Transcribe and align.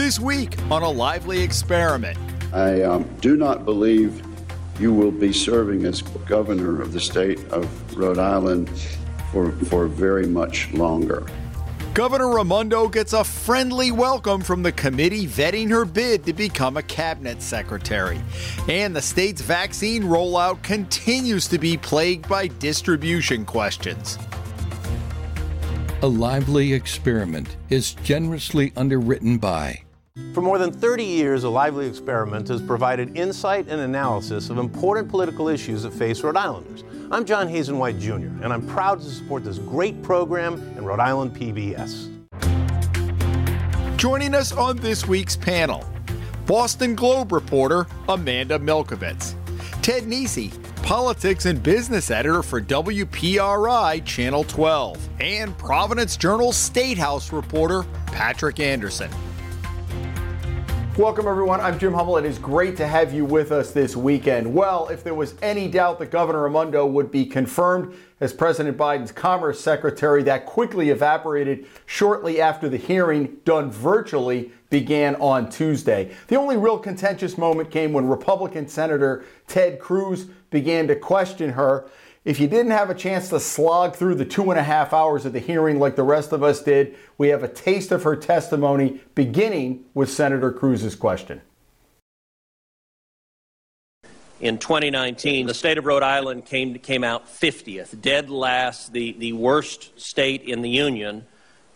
This 0.00 0.18
week 0.18 0.56
on 0.70 0.82
a 0.82 0.88
lively 0.88 1.42
experiment. 1.42 2.16
I 2.54 2.82
um, 2.84 3.04
do 3.20 3.36
not 3.36 3.66
believe 3.66 4.24
you 4.80 4.94
will 4.94 5.10
be 5.10 5.30
serving 5.30 5.84
as 5.84 6.00
governor 6.00 6.80
of 6.80 6.94
the 6.94 6.98
state 6.98 7.38
of 7.50 7.68
Rhode 7.94 8.18
Island 8.18 8.70
for, 9.30 9.52
for 9.66 9.88
very 9.88 10.26
much 10.26 10.72
longer. 10.72 11.26
Governor 11.92 12.34
Raimondo 12.34 12.88
gets 12.88 13.12
a 13.12 13.22
friendly 13.22 13.92
welcome 13.92 14.40
from 14.40 14.62
the 14.62 14.72
committee 14.72 15.26
vetting 15.26 15.68
her 15.68 15.84
bid 15.84 16.24
to 16.24 16.32
become 16.32 16.78
a 16.78 16.82
cabinet 16.82 17.42
secretary. 17.42 18.22
And 18.70 18.96
the 18.96 19.02
state's 19.02 19.42
vaccine 19.42 20.04
rollout 20.04 20.62
continues 20.62 21.46
to 21.48 21.58
be 21.58 21.76
plagued 21.76 22.26
by 22.26 22.46
distribution 22.46 23.44
questions. 23.44 24.18
A 26.02 26.08
Lively 26.08 26.72
Experiment 26.72 27.58
is 27.68 27.92
generously 27.92 28.72
underwritten 28.76 29.36
by. 29.36 29.82
For 30.34 30.40
more 30.40 30.58
than 30.58 30.72
30 30.72 31.02
years, 31.02 31.42
A 31.44 31.48
Lively 31.48 31.88
Experiment 31.88 32.46
has 32.48 32.62
provided 32.62 33.16
insight 33.16 33.66
and 33.68 33.80
analysis 33.80 34.48
of 34.48 34.58
important 34.58 35.08
political 35.08 35.48
issues 35.48 35.82
that 35.82 35.92
face 35.92 36.22
Rhode 36.22 36.36
Islanders. 36.36 36.84
I'm 37.10 37.24
John 37.24 37.48
Hazen 37.48 37.78
White 37.78 37.98
Jr., 37.98 38.28
and 38.42 38.52
I'm 38.52 38.64
proud 38.66 39.00
to 39.00 39.10
support 39.10 39.42
this 39.42 39.58
great 39.58 40.00
program 40.04 40.54
in 40.78 40.84
Rhode 40.84 41.00
Island 41.00 41.34
PBS. 41.34 42.06
Joining 43.96 44.34
us 44.34 44.52
on 44.52 44.76
this 44.76 45.08
week's 45.08 45.34
panel, 45.34 45.84
Boston 46.46 46.94
Globe 46.94 47.32
reporter 47.32 47.88
Amanda 48.08 48.58
Milkovits, 48.58 49.34
Ted 49.82 50.04
Nesi, 50.04 50.52
politics 50.84 51.46
and 51.46 51.62
business 51.62 52.10
editor 52.10 52.42
for 52.42 52.60
WPRI 52.60 54.04
Channel 54.04 54.44
12, 54.44 55.08
and 55.20 55.58
Providence 55.58 56.16
Journal 56.16 56.52
State 56.52 56.98
House 56.98 57.32
reporter 57.32 57.84
Patrick 58.06 58.60
Anderson. 58.60 59.10
Welcome, 60.98 61.28
everyone. 61.28 61.60
I'm 61.60 61.78
Jim 61.78 61.94
Hummel. 61.94 62.16
It 62.16 62.24
is 62.24 62.36
great 62.36 62.76
to 62.78 62.86
have 62.86 63.14
you 63.14 63.24
with 63.24 63.52
us 63.52 63.70
this 63.70 63.96
weekend. 63.96 64.52
Well, 64.52 64.88
if 64.88 65.04
there 65.04 65.14
was 65.14 65.36
any 65.40 65.68
doubt 65.68 66.00
that 66.00 66.10
Governor 66.10 66.42
Raimondo 66.42 66.84
would 66.84 67.12
be 67.12 67.24
confirmed 67.24 67.94
as 68.18 68.32
President 68.32 68.76
Biden's 68.76 69.12
Commerce 69.12 69.60
Secretary, 69.60 70.24
that 70.24 70.46
quickly 70.46 70.90
evaporated 70.90 71.66
shortly 71.86 72.40
after 72.40 72.68
the 72.68 72.76
hearing, 72.76 73.36
done 73.44 73.70
virtually, 73.70 74.50
began 74.68 75.14
on 75.16 75.48
Tuesday. 75.48 76.14
The 76.26 76.36
only 76.36 76.56
real 76.56 76.78
contentious 76.78 77.38
moment 77.38 77.70
came 77.70 77.92
when 77.92 78.08
Republican 78.08 78.66
Senator 78.68 79.24
Ted 79.46 79.78
Cruz 79.78 80.26
began 80.50 80.88
to 80.88 80.96
question 80.96 81.50
her. 81.50 81.88
If 82.22 82.38
you 82.38 82.48
didn't 82.48 82.72
have 82.72 82.90
a 82.90 82.94
chance 82.94 83.30
to 83.30 83.40
slog 83.40 83.96
through 83.96 84.16
the 84.16 84.26
two 84.26 84.50
and 84.50 84.60
a 84.60 84.62
half 84.62 84.92
hours 84.92 85.24
of 85.24 85.32
the 85.32 85.38
hearing 85.38 85.78
like 85.78 85.96
the 85.96 86.02
rest 86.02 86.32
of 86.32 86.42
us 86.42 86.62
did, 86.62 86.94
we 87.16 87.28
have 87.28 87.42
a 87.42 87.48
taste 87.48 87.92
of 87.92 88.02
her 88.02 88.14
testimony, 88.14 89.00
beginning 89.14 89.86
with 89.94 90.10
Senator 90.10 90.52
Cruz's 90.52 90.94
question. 90.94 91.40
In 94.38 94.58
2019, 94.58 95.46
the 95.46 95.54
state 95.54 95.78
of 95.78 95.86
Rhode 95.86 96.02
Island 96.02 96.44
came, 96.44 96.74
came 96.74 97.04
out 97.04 97.26
50th, 97.26 98.00
dead 98.00 98.28
last, 98.28 98.92
the, 98.92 99.12
the 99.12 99.32
worst 99.32 99.98
state 99.98 100.42
in 100.42 100.60
the 100.60 100.70
union 100.70 101.26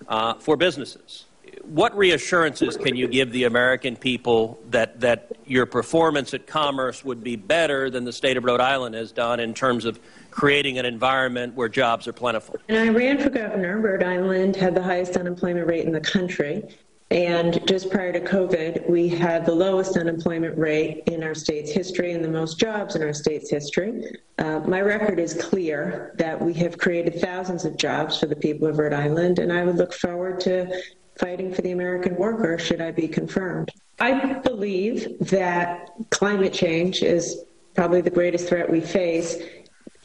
uh, 0.08 0.34
for 0.34 0.56
businesses. 0.56 1.24
What 1.62 1.96
reassurances 1.96 2.76
can 2.76 2.96
you 2.96 3.08
give 3.08 3.32
the 3.32 3.44
American 3.44 3.96
people 3.96 4.60
that, 4.70 5.00
that 5.00 5.32
your 5.46 5.66
performance 5.66 6.34
at 6.34 6.46
Commerce 6.46 7.04
would 7.04 7.22
be 7.22 7.36
better 7.36 7.90
than 7.90 8.04
the 8.04 8.12
state 8.12 8.36
of 8.36 8.44
Rhode 8.44 8.60
Island 8.60 8.94
has 8.94 9.12
done 9.12 9.40
in 9.40 9.54
terms 9.54 9.84
of 9.84 10.00
creating 10.30 10.78
an 10.78 10.86
environment 10.86 11.54
where 11.54 11.68
jobs 11.68 12.08
are 12.08 12.12
plentiful. 12.12 12.56
And 12.68 12.78
I 12.78 12.88
ran 12.88 13.18
for 13.18 13.30
governor. 13.30 13.80
Rhode 13.80 14.02
Island 14.02 14.56
had 14.56 14.74
the 14.74 14.82
highest 14.82 15.16
unemployment 15.16 15.66
rate 15.66 15.84
in 15.84 15.92
the 15.92 16.00
country. 16.00 16.62
And 17.10 17.64
just 17.68 17.90
prior 17.90 18.12
to 18.12 18.20
COVID, 18.20 18.88
we 18.88 19.08
had 19.08 19.46
the 19.46 19.54
lowest 19.54 19.96
unemployment 19.96 20.58
rate 20.58 21.04
in 21.06 21.22
our 21.22 21.34
state's 21.34 21.70
history 21.70 22.12
and 22.12 22.24
the 22.24 22.30
most 22.30 22.58
jobs 22.58 22.96
in 22.96 23.02
our 23.02 23.12
state's 23.12 23.50
history. 23.50 24.04
Uh, 24.38 24.60
my 24.60 24.80
record 24.80 25.20
is 25.20 25.34
clear 25.34 26.14
that 26.16 26.40
we 26.40 26.52
have 26.54 26.78
created 26.78 27.20
thousands 27.20 27.64
of 27.64 27.76
jobs 27.76 28.18
for 28.18 28.26
the 28.26 28.34
people 28.34 28.66
of 28.66 28.78
Rhode 28.78 28.94
Island, 28.94 29.38
and 29.38 29.52
I 29.52 29.64
would 29.64 29.76
look 29.76 29.92
forward 29.92 30.40
to 30.40 30.82
fighting 31.18 31.52
for 31.52 31.62
the 31.62 31.72
American 31.72 32.16
worker 32.16 32.58
should 32.58 32.80
I 32.80 32.90
be 32.90 33.08
confirmed. 33.08 33.70
I 34.00 34.34
believe 34.34 35.18
that 35.28 35.90
climate 36.10 36.52
change 36.52 37.02
is 37.02 37.44
probably 37.74 38.00
the 38.00 38.10
greatest 38.10 38.48
threat 38.48 38.70
we 38.70 38.80
face 38.80 39.36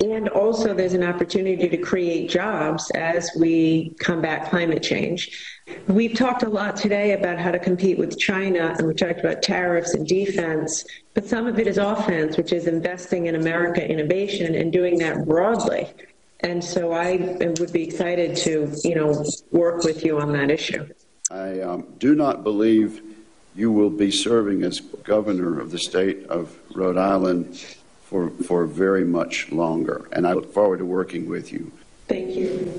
and 0.02 0.30
also, 0.30 0.74
there's 0.74 0.94
an 0.94 1.04
opportunity 1.04 1.68
to 1.68 1.78
create 1.78 2.30
jobs 2.30 2.90
as 2.92 3.32
we 3.38 3.96
combat 4.00 4.50
climate 4.50 4.82
change. 4.82 5.60
We've 5.88 6.14
talked 6.14 6.44
a 6.44 6.50
lot 6.50 6.78
today 6.78 7.12
about 7.12 7.38
how 7.38 7.52
to 7.52 7.60
compete 7.60 7.98
with 7.98 8.18
China, 8.18 8.74
and 8.78 8.88
we 8.88 8.94
talked 8.94 9.20
about 9.20 9.42
tariffs 9.42 9.96
and 9.96 10.08
defense, 10.08 10.86
but 11.14 11.28
some 11.28 11.48
of 11.48 11.60
it 11.60 11.68
is 11.68 11.78
offense, 11.78 12.38
which 12.38 12.54
is 12.54 12.66
investing 12.66 13.26
in 13.26 13.36
America 13.36 13.86
innovation 13.86 14.56
and 14.56 14.72
doing 14.72 14.98
that 15.00 15.26
broadly. 15.26 15.90
And 16.42 16.64
so 16.64 16.94
I 16.94 17.18
would 17.40 17.74
be 17.74 17.84
excited 17.84 18.36
to, 18.38 18.74
you 18.84 18.96
know, 18.96 19.26
work 19.52 19.84
with 19.84 20.06
you 20.06 20.20
on 20.20 20.32
that 20.34 20.50
issue. 20.50 20.88
I 21.30 21.60
um, 21.60 21.94
do 21.98 22.16
not 22.16 22.44
believe 22.44 23.02
you 23.56 23.72
will 23.72 23.90
be 23.90 24.10
serving 24.10 24.64
as 24.64 24.80
governor 24.80 25.60
of 25.60 25.72
the 25.72 25.80
state 25.80 26.26
of 26.28 26.58
Rhode 26.74 26.98
Island 26.98 27.58
for, 28.04 28.30
for 28.30 28.66
very 28.66 29.04
much 29.04 29.52
longer. 29.52 30.08
And 30.14 30.26
I 30.26 30.34
look 30.34 30.54
forward 30.54 30.78
to 30.78 30.86
working 30.86 31.28
with 31.28 31.52
you. 31.52 31.72
Thank 32.08 32.36
you. 32.36 32.74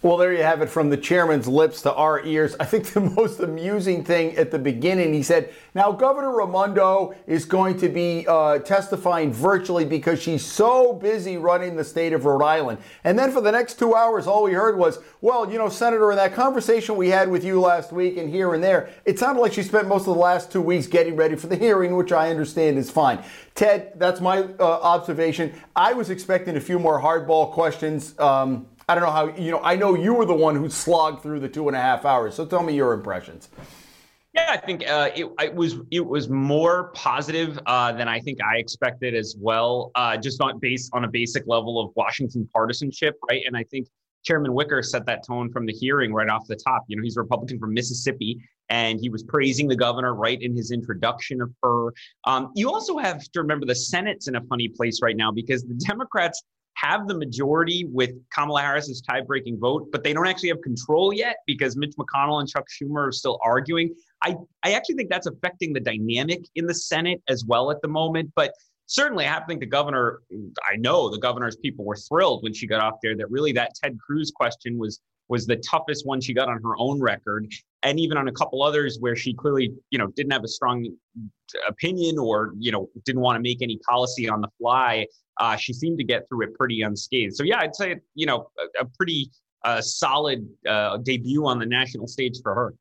Well, 0.00 0.16
there 0.16 0.32
you 0.32 0.44
have 0.44 0.62
it 0.62 0.68
from 0.68 0.90
the 0.90 0.96
chairman's 0.96 1.48
lips 1.48 1.82
to 1.82 1.92
our 1.92 2.24
ears. 2.24 2.54
I 2.60 2.66
think 2.66 2.86
the 2.92 3.00
most 3.16 3.40
amusing 3.40 4.04
thing 4.04 4.36
at 4.36 4.52
the 4.52 4.58
beginning, 4.58 5.12
he 5.12 5.24
said, 5.24 5.52
now 5.74 5.90
Governor 5.90 6.30
Raimondo 6.30 7.16
is 7.26 7.44
going 7.44 7.76
to 7.78 7.88
be 7.88 8.24
uh, 8.28 8.60
testifying 8.60 9.32
virtually 9.32 9.84
because 9.84 10.22
she's 10.22 10.46
so 10.46 10.92
busy 10.92 11.36
running 11.36 11.74
the 11.74 11.82
state 11.82 12.12
of 12.12 12.26
Rhode 12.26 12.44
Island. 12.44 12.78
And 13.02 13.18
then 13.18 13.32
for 13.32 13.40
the 13.40 13.50
next 13.50 13.80
two 13.80 13.96
hours, 13.96 14.28
all 14.28 14.44
we 14.44 14.52
heard 14.52 14.78
was, 14.78 15.00
well, 15.20 15.50
you 15.50 15.58
know, 15.58 15.68
Senator, 15.68 16.12
in 16.12 16.16
that 16.16 16.32
conversation 16.32 16.94
we 16.94 17.08
had 17.08 17.28
with 17.28 17.42
you 17.42 17.60
last 17.60 17.90
week 17.90 18.18
and 18.18 18.30
here 18.30 18.54
and 18.54 18.62
there, 18.62 18.90
it 19.04 19.18
sounded 19.18 19.40
like 19.40 19.52
she 19.52 19.64
spent 19.64 19.88
most 19.88 20.02
of 20.02 20.14
the 20.14 20.20
last 20.20 20.52
two 20.52 20.62
weeks 20.62 20.86
getting 20.86 21.16
ready 21.16 21.34
for 21.34 21.48
the 21.48 21.56
hearing, 21.56 21.96
which 21.96 22.12
I 22.12 22.30
understand 22.30 22.78
is 22.78 22.88
fine. 22.88 23.24
Ted, 23.56 23.94
that's 23.96 24.20
my 24.20 24.42
uh, 24.60 24.62
observation. 24.62 25.52
I 25.74 25.92
was 25.92 26.08
expecting 26.08 26.56
a 26.56 26.60
few 26.60 26.78
more 26.78 27.02
hardball 27.02 27.50
questions. 27.50 28.16
Um, 28.20 28.68
I 28.88 28.94
don't 28.94 29.04
know 29.04 29.10
how, 29.10 29.28
you 29.36 29.50
know, 29.50 29.60
I 29.62 29.76
know 29.76 29.94
you 29.94 30.14
were 30.14 30.24
the 30.24 30.34
one 30.34 30.56
who 30.56 30.70
slogged 30.70 31.22
through 31.22 31.40
the 31.40 31.48
two 31.48 31.68
and 31.68 31.76
a 31.76 31.80
half 31.80 32.06
hours. 32.06 32.34
So 32.34 32.46
tell 32.46 32.62
me 32.62 32.74
your 32.74 32.94
impressions. 32.94 33.50
Yeah, 34.32 34.46
I 34.50 34.56
think 34.56 34.88
uh, 34.88 35.10
it, 35.14 35.26
it, 35.40 35.54
was 35.54 35.76
it 35.90 36.04
was 36.04 36.28
more 36.28 36.90
positive 36.94 37.58
uh, 37.66 37.92
than 37.92 38.08
I 38.08 38.20
think 38.20 38.38
I 38.42 38.56
expected 38.58 39.14
as 39.14 39.36
well. 39.38 39.90
Uh, 39.94 40.16
just 40.16 40.40
on 40.40 40.58
based 40.58 40.90
on 40.94 41.04
a 41.04 41.08
basic 41.08 41.44
level 41.46 41.80
of 41.80 41.90
Washington 41.96 42.48
partisanship, 42.54 43.16
right? 43.28 43.42
And 43.46 43.56
I 43.56 43.64
think 43.64 43.88
Chairman 44.24 44.52
Wicker 44.52 44.82
set 44.82 45.06
that 45.06 45.26
tone 45.26 45.50
from 45.50 45.66
the 45.66 45.72
hearing 45.72 46.12
right 46.12 46.28
off 46.28 46.46
the 46.46 46.56
top. 46.56 46.84
You 46.88 46.96
know, 46.96 47.02
he's 47.02 47.16
a 47.16 47.20
Republican 47.20 47.58
from 47.58 47.74
Mississippi, 47.74 48.38
and 48.68 49.00
he 49.00 49.08
was 49.08 49.22
praising 49.22 49.68
the 49.68 49.76
governor 49.76 50.14
right 50.14 50.40
in 50.40 50.54
his 50.54 50.70
introduction 50.70 51.40
of 51.40 51.50
her. 51.62 51.92
Um, 52.24 52.52
you 52.54 52.70
also 52.70 52.98
have 52.98 53.22
to 53.32 53.40
remember 53.40 53.66
the 53.66 53.74
Senate's 53.74 54.28
in 54.28 54.36
a 54.36 54.42
funny 54.42 54.68
place 54.68 55.00
right 55.02 55.16
now 55.16 55.32
because 55.32 55.62
the 55.62 55.74
Democrats 55.74 56.42
have 56.80 57.08
the 57.08 57.16
majority 57.16 57.84
with 57.90 58.10
Kamala 58.32 58.62
Harris's 58.62 59.00
tie-breaking 59.00 59.58
vote, 59.58 59.88
but 59.90 60.04
they 60.04 60.12
don't 60.12 60.26
actually 60.26 60.50
have 60.50 60.62
control 60.62 61.12
yet 61.12 61.36
because 61.46 61.76
Mitch 61.76 61.94
McConnell 61.98 62.40
and 62.40 62.48
Chuck 62.48 62.66
Schumer 62.68 63.08
are 63.08 63.12
still 63.12 63.38
arguing. 63.42 63.94
I, 64.22 64.36
I 64.62 64.72
actually 64.72 64.96
think 64.96 65.10
that's 65.10 65.26
affecting 65.26 65.72
the 65.72 65.80
dynamic 65.80 66.44
in 66.54 66.66
the 66.66 66.74
Senate 66.74 67.20
as 67.28 67.44
well 67.44 67.70
at 67.70 67.82
the 67.82 67.88
moment. 67.88 68.30
But 68.36 68.52
certainly, 68.86 69.26
I 69.26 69.40
think 69.46 69.60
the 69.60 69.66
governor, 69.66 70.20
I 70.70 70.76
know 70.76 71.10
the 71.10 71.18
governor's 71.18 71.56
people 71.56 71.84
were 71.84 71.96
thrilled 71.96 72.42
when 72.42 72.54
she 72.54 72.66
got 72.66 72.80
off 72.80 72.94
there 73.02 73.16
that 73.16 73.30
really 73.30 73.52
that 73.52 73.72
Ted 73.82 73.98
Cruz 73.98 74.30
question 74.30 74.78
was 74.78 75.00
was 75.28 75.46
the 75.46 75.56
toughest 75.56 76.06
one 76.06 76.20
she 76.20 76.32
got 76.32 76.48
on 76.48 76.62
her 76.62 76.76
own 76.78 77.00
record 77.00 77.46
and 77.82 78.00
even 78.00 78.16
on 78.16 78.28
a 78.28 78.32
couple 78.32 78.62
others 78.62 78.98
where 79.00 79.14
she 79.16 79.32
clearly 79.34 79.72
you 79.90 79.98
know 79.98 80.08
didn't 80.16 80.32
have 80.32 80.44
a 80.44 80.48
strong 80.48 80.86
opinion 81.68 82.18
or 82.18 82.52
you 82.58 82.72
know 82.72 82.88
didn't 83.04 83.22
want 83.22 83.36
to 83.36 83.40
make 83.40 83.62
any 83.62 83.78
policy 83.78 84.28
on 84.28 84.40
the 84.40 84.48
fly 84.58 85.06
uh, 85.38 85.56
she 85.56 85.72
seemed 85.72 85.98
to 85.98 86.04
get 86.04 86.28
through 86.28 86.42
it 86.42 86.54
pretty 86.54 86.82
unscathed. 86.82 87.34
So 87.34 87.44
yeah, 87.44 87.58
I'd 87.60 87.74
say 87.74 87.96
you 88.14 88.26
know 88.26 88.50
a, 88.58 88.84
a 88.84 88.86
pretty 88.96 89.30
uh, 89.64 89.80
solid 89.80 90.48
uh, 90.68 90.98
debut 90.98 91.46
on 91.46 91.58
the 91.58 91.66
national 91.66 92.06
stage 92.06 92.38
for 92.42 92.54
her. 92.54 92.74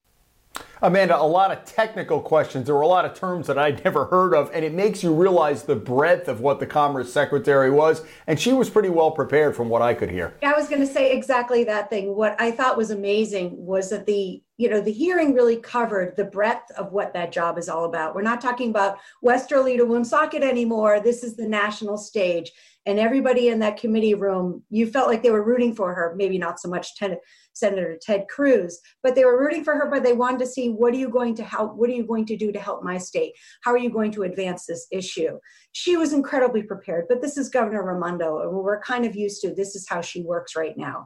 Amanda, 0.82 1.20
a 1.20 1.26
lot 1.26 1.52
of 1.52 1.66
technical 1.66 2.22
questions. 2.22 2.68
There 2.68 2.76
were 2.76 2.82
a 2.82 2.88
lot 2.88 3.06
of 3.06 3.16
terms 3.16 3.48
that 3.48 3.58
I'd 3.58 3.84
never 3.86 4.06
heard 4.06 4.34
of, 4.36 4.52
and 4.54 4.64
it 4.64 4.74
makes 4.74 5.02
you 5.02 5.14
realize 5.14 5.64
the 5.64 5.76
breadth 5.76 6.28
of 6.28 6.42
what 6.42 6.60
the 6.60 6.68
Commerce 6.68 7.12
Secretary 7.12 7.72
was. 7.72 8.04
And 8.28 8.40
she 8.40 8.54
was 8.54 8.70
pretty 8.70 8.90
well 8.90 9.12
prepared 9.12 9.56
from 9.56 9.70
what 9.70 9.82
I 9.82 9.94
could 9.94 10.10
hear. 10.10 10.36
I 10.44 10.54
was 10.54 10.68
going 10.70 10.82
to 10.82 10.88
say 10.88 11.12
exactly 11.12 11.64
that 11.64 11.90
thing. 11.90 12.16
What 12.16 12.40
I 12.40 12.52
thought 12.52 12.78
was 12.78 12.92
amazing 12.92 13.54
was 13.58 13.90
that 13.90 14.06
the 14.06 14.42
you 14.60 14.70
know 14.70 14.82
the 14.82 14.92
hearing 14.92 15.36
really 15.36 15.58
covered 15.58 16.16
the 16.16 16.24
breadth 16.24 16.72
of 16.72 16.92
what 16.92 17.14
that 17.14 17.32
job 17.32 17.60
is 17.60 17.70
all 17.70 17.86
about. 17.86 18.16
We're 18.16 18.24
not 18.24 18.42
talking 18.42 18.72
about 18.72 18.98
Westerly 19.22 19.78
to 19.78 19.86
Woonsocket 19.86 20.42
anymore. 20.42 21.00
This 21.00 21.24
is 21.24 21.36
the 21.36 21.48
national 21.48 21.98
stage. 21.98 22.52
and 22.88 23.00
everybody 23.00 23.50
in 23.50 23.60
that 23.60 23.78
committee 23.78 24.14
room, 24.14 24.64
you 24.70 24.88
felt 24.88 25.10
like 25.10 25.22
they 25.22 25.30
were 25.30 25.44
rooting 25.44 25.76
for 25.76 25.94
her. 25.94 26.16
Maybe 26.16 26.38
not 26.38 26.60
so 26.60 26.70
much 26.70 26.96
Ted, 26.96 27.20
Senator 27.58 27.98
Ted 28.02 28.28
Cruz, 28.30 28.80
but 29.04 29.16
they 29.16 29.26
were 29.26 29.40
rooting 29.40 29.64
for 29.64 29.76
her. 29.76 29.90
But 29.90 30.04
they 30.04 30.14
wanted 30.14 30.40
to 30.40 30.48
see 30.48 30.70
what 30.70 30.94
are 30.94 30.98
you 30.98 31.10
going 31.10 31.36
to 31.36 31.44
help? 31.44 31.76
What 31.76 31.90
are 31.90 31.94
you 31.94 32.06
going 32.06 32.26
to 32.28 32.38
do 32.38 32.52
to 32.52 32.60
help 32.60 32.84
my 32.84 32.98
state? 32.98 33.34
How 33.64 33.72
are 33.72 33.78
you 33.78 33.90
going 33.90 34.12
to 34.14 34.24
advance 34.24 34.66
this 34.66 34.88
issue? 34.92 35.40
She 35.72 35.98
was 35.98 36.14
incredibly 36.14 36.64
prepared. 36.64 37.06
But 37.10 37.22
this 37.22 37.38
is 37.38 37.50
Governor 37.50 37.84
Raimondo, 37.84 38.42
and 38.42 38.52
we're 38.52 38.82
kind 38.82 39.06
of 39.06 39.16
used 39.16 39.42
to 39.42 39.54
this 39.54 39.76
is 39.76 39.88
how 39.90 40.02
she 40.02 40.22
works 40.22 40.56
right 40.56 40.78
now, 40.78 41.06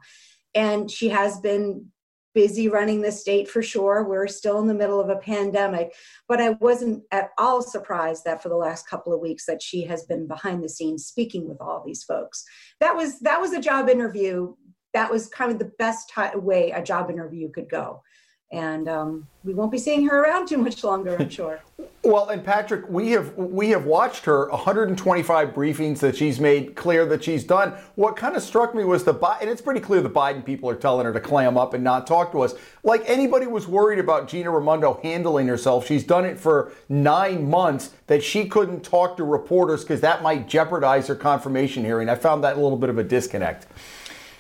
and 0.56 0.90
she 0.90 1.10
has 1.10 1.40
been 1.40 1.92
busy 2.34 2.70
running 2.70 3.02
the 3.02 3.12
state 3.12 3.50
for 3.50 3.62
sure. 3.62 4.08
We're 4.08 4.28
still 4.28 4.60
in 4.60 4.68
the 4.68 4.74
middle 4.74 5.00
of 5.00 5.10
a 5.10 5.18
pandemic, 5.18 5.94
but 6.28 6.42
I 6.42 6.52
wasn't 6.52 7.04
at 7.12 7.30
all 7.38 7.62
surprised 7.62 8.24
that 8.26 8.42
for 8.42 8.50
the 8.50 8.56
last 8.56 8.88
couple 8.88 9.14
of 9.14 9.20
weeks 9.20 9.46
that 9.46 9.62
she 9.62 9.84
has 9.84 10.06
been 10.06 10.28
behind 10.28 10.64
the 10.64 10.70
scenes 10.70 11.06
speaking 11.06 11.48
with 11.48 11.60
all 11.60 11.84
these 11.86 12.04
folks. 12.04 12.44
That 12.80 12.96
was 12.96 13.20
that 13.22 13.42
was 13.42 13.54
a 13.54 13.62
job 13.62 13.90
interview. 13.90 14.54
That 14.94 15.10
was 15.10 15.28
kind 15.28 15.52
of 15.52 15.60
the 15.60 15.72
best 15.80 16.12
t- 16.16 16.38
way 16.38 16.72
a 16.72 16.84
job 16.84 17.10
interview 17.10 17.50
could 17.50 17.70
go 17.70 18.02
and 18.52 18.90
um, 18.90 19.28
we 19.46 19.54
won't 19.54 19.72
be 19.72 19.78
seeing 19.78 20.06
her 20.08 20.22
around 20.22 20.48
too 20.48 20.58
much 20.58 20.84
longer, 20.84 21.16
I'm 21.18 21.30
sure. 21.30 21.62
well, 22.04 22.30
and 22.30 22.44
Patrick, 22.44 22.88
we 22.90 23.12
have 23.12 23.36
we 23.38 23.70
have 23.70 23.86
watched 23.86 24.26
her 24.26 24.50
125 24.50 25.54
briefings 25.54 26.00
that 26.00 26.18
she's 26.18 26.40
made 26.40 26.76
clear 26.76 27.06
that 27.06 27.24
she's 27.24 27.46
done. 27.46 27.74
What 27.96 28.18
kind 28.18 28.36
of 28.36 28.44
struck 28.44 28.76
me 28.76 28.84
was 28.84 29.06
the 29.06 29.14
Biden. 29.14 29.42
and 29.42 29.50
it's 29.50 29.62
pretty 29.62 29.80
clear 29.80 30.02
the 30.02 30.10
Biden 30.10 30.44
people 30.44 30.70
are 30.70 30.76
telling 30.76 31.06
her 31.06 31.14
to 31.14 31.20
clam 31.22 31.58
up 31.58 31.74
and 31.74 31.84
not 31.84 32.06
talk 32.06 32.34
to 32.34 32.42
us. 32.42 32.54
Like 32.84 33.04
anybody 33.06 33.48
was 33.48 33.68
worried 33.68 34.00
about 34.00 34.28
Gina 34.28 34.52
Raimondo 34.52 35.00
handling 35.02 35.48
herself, 35.48 35.88
she's 35.88 36.04
done 36.04 36.26
it 36.26 36.38
for 36.38 36.74
nine 36.90 37.50
months. 37.50 37.92
That 38.08 38.22
she 38.22 38.50
couldn't 38.50 38.82
talk 38.82 39.16
to 39.18 39.24
reporters 39.24 39.84
because 39.84 40.02
that 40.02 40.22
might 40.22 40.50
jeopardize 40.50 41.08
her 41.08 41.16
confirmation 41.16 41.86
hearing. 41.86 42.10
I 42.10 42.16
found 42.16 42.44
that 42.44 42.58
a 42.58 42.60
little 42.60 42.78
bit 42.78 42.90
of 42.90 42.98
a 42.98 43.04
disconnect. 43.04 43.68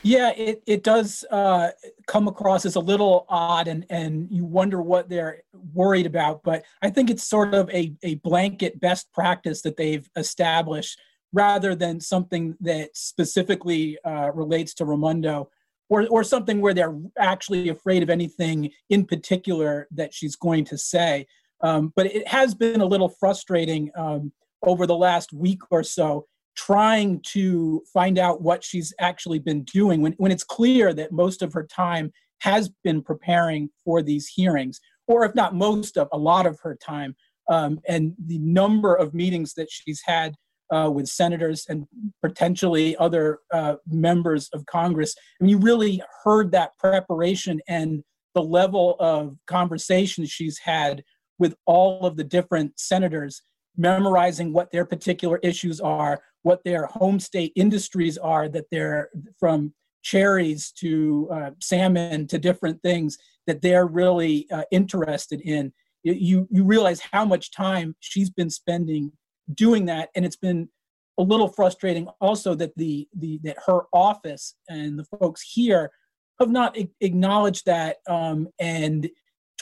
Yeah, 0.03 0.31
it, 0.35 0.63
it 0.65 0.83
does 0.83 1.23
uh, 1.29 1.69
come 2.07 2.27
across 2.27 2.65
as 2.65 2.75
a 2.75 2.79
little 2.79 3.25
odd, 3.29 3.67
and, 3.67 3.85
and 3.89 4.27
you 4.31 4.45
wonder 4.45 4.81
what 4.81 5.09
they're 5.09 5.43
worried 5.73 6.07
about. 6.07 6.41
But 6.43 6.63
I 6.81 6.89
think 6.89 7.09
it's 7.09 7.23
sort 7.23 7.53
of 7.53 7.69
a, 7.69 7.93
a 8.01 8.15
blanket 8.15 8.79
best 8.79 9.11
practice 9.13 9.61
that 9.61 9.77
they've 9.77 10.09
established 10.15 10.99
rather 11.33 11.75
than 11.75 11.99
something 11.99 12.55
that 12.61 12.89
specifically 12.97 13.97
uh, 14.03 14.31
relates 14.33 14.73
to 14.75 14.85
Raimondo 14.85 15.49
or, 15.89 16.07
or 16.07 16.23
something 16.23 16.61
where 16.61 16.73
they're 16.73 16.97
actually 17.19 17.69
afraid 17.69 18.01
of 18.01 18.09
anything 18.09 18.71
in 18.89 19.05
particular 19.05 19.87
that 19.91 20.13
she's 20.13 20.35
going 20.35 20.65
to 20.65 20.77
say. 20.77 21.27
Um, 21.61 21.93
but 21.95 22.07
it 22.07 22.27
has 22.27 22.55
been 22.55 22.81
a 22.81 22.85
little 22.85 23.09
frustrating 23.09 23.91
um, 23.95 24.31
over 24.63 24.87
the 24.87 24.95
last 24.95 25.31
week 25.31 25.61
or 25.69 25.83
so 25.83 26.25
trying 26.65 27.21
to 27.21 27.83
find 27.93 28.19
out 28.19 28.41
what 28.41 28.63
she's 28.63 28.93
actually 28.99 29.39
been 29.39 29.63
doing 29.63 30.01
when, 30.01 30.13
when 30.13 30.31
it's 30.31 30.43
clear 30.43 30.93
that 30.93 31.11
most 31.11 31.41
of 31.41 31.53
her 31.53 31.65
time 31.65 32.11
has 32.39 32.69
been 32.83 33.01
preparing 33.01 33.69
for 33.83 34.01
these 34.01 34.27
hearings, 34.27 34.79
or 35.07 35.23
if 35.25 35.33
not 35.35 35.55
most 35.55 35.97
of, 35.97 36.07
a 36.11 36.17
lot 36.17 36.45
of 36.45 36.59
her 36.61 36.75
time. 36.75 37.15
Um, 37.49 37.79
and 37.87 38.13
the 38.25 38.39
number 38.39 38.95
of 38.95 39.13
meetings 39.13 39.53
that 39.55 39.69
she's 39.69 40.01
had 40.05 40.35
uh, 40.73 40.89
with 40.89 41.07
senators 41.07 41.65
and 41.67 41.85
potentially 42.21 42.95
other 42.97 43.39
uh, 43.51 43.75
members 43.87 44.49
of 44.53 44.65
Congress. 44.65 45.15
I 45.17 45.43
mean, 45.43 45.49
you 45.49 45.57
really 45.57 46.01
heard 46.23 46.51
that 46.51 46.77
preparation 46.77 47.59
and 47.67 48.03
the 48.33 48.43
level 48.43 48.95
of 48.99 49.35
conversation 49.47 50.25
she's 50.25 50.59
had 50.59 51.03
with 51.39 51.55
all 51.65 52.05
of 52.05 52.15
the 52.15 52.23
different 52.23 52.79
senators, 52.79 53.41
memorizing 53.77 54.53
what 54.53 54.71
their 54.71 54.85
particular 54.85 55.37
issues 55.43 55.79
are, 55.79 56.21
what 56.43 56.63
their 56.63 56.85
home 56.87 57.19
state 57.19 57.53
industries 57.55 58.17
are 58.17 58.49
that 58.49 58.65
they're 58.71 59.09
from 59.39 59.73
cherries 60.03 60.71
to 60.71 61.29
uh, 61.31 61.51
salmon 61.61 62.27
to 62.27 62.39
different 62.39 62.81
things 62.81 63.17
that 63.47 63.61
they're 63.61 63.85
really 63.85 64.47
uh, 64.51 64.63
interested 64.71 65.41
in. 65.41 65.71
You 66.03 66.47
you 66.49 66.63
realize 66.63 66.99
how 66.99 67.25
much 67.25 67.51
time 67.51 67.95
she's 67.99 68.31
been 68.31 68.49
spending 68.49 69.11
doing 69.53 69.85
that 69.85 70.09
and 70.15 70.25
it's 70.25 70.35
been 70.35 70.69
a 71.17 71.23
little 71.23 71.47
frustrating 71.47 72.07
also 72.19 72.55
that 72.55 72.75
the 72.77 73.07
the 73.17 73.39
that 73.43 73.57
her 73.67 73.81
office 73.93 74.55
and 74.69 74.97
the 74.97 75.05
folks 75.19 75.41
here 75.41 75.91
have 76.39 76.49
not 76.49 76.75
acknowledged 77.01 77.65
that 77.65 77.97
um, 78.07 78.47
and 78.59 79.09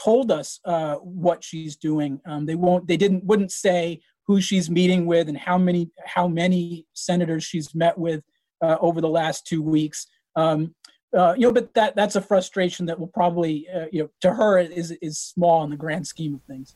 told 0.04 0.32
us 0.32 0.60
uh, 0.66 0.96
what 0.96 1.44
she's 1.44 1.76
doing 1.76 2.22
um, 2.26 2.46
they 2.46 2.56
won't 2.56 2.88
they 2.88 2.98
didn't 2.98 3.24
wouldn't 3.26 3.52
say 3.52 4.00
who 4.30 4.40
she's 4.40 4.70
meeting 4.70 5.08
with 5.08 5.28
and 5.28 5.36
how 5.36 5.58
many 5.58 5.90
how 6.06 6.28
many 6.28 6.86
senators 6.94 7.44
she's 7.44 7.74
met 7.74 7.98
with 7.98 8.22
uh, 8.62 8.78
over 8.80 9.02
the 9.02 9.10
last 9.10 9.48
two 9.48 9.60
weeks. 9.60 10.06
Um, 10.36 10.76
uh, 11.18 11.34
you 11.36 11.48
know, 11.48 11.52
but 11.52 11.74
that 11.74 11.96
that's 11.96 12.16
a 12.16 12.22
frustration 12.22 12.86
that 12.86 13.00
will 13.00 13.08
probably 13.08 13.68
uh, 13.76 13.88
you 13.92 14.04
know 14.04 14.10
to 14.22 14.32
her 14.32 14.60
is 14.60 14.92
is 15.02 15.18
small 15.18 15.64
in 15.64 15.72
the 15.72 15.76
grand 15.76 16.06
scheme 16.06 16.36
of 16.36 16.44
things. 16.44 16.76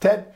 Ted. 0.00 0.32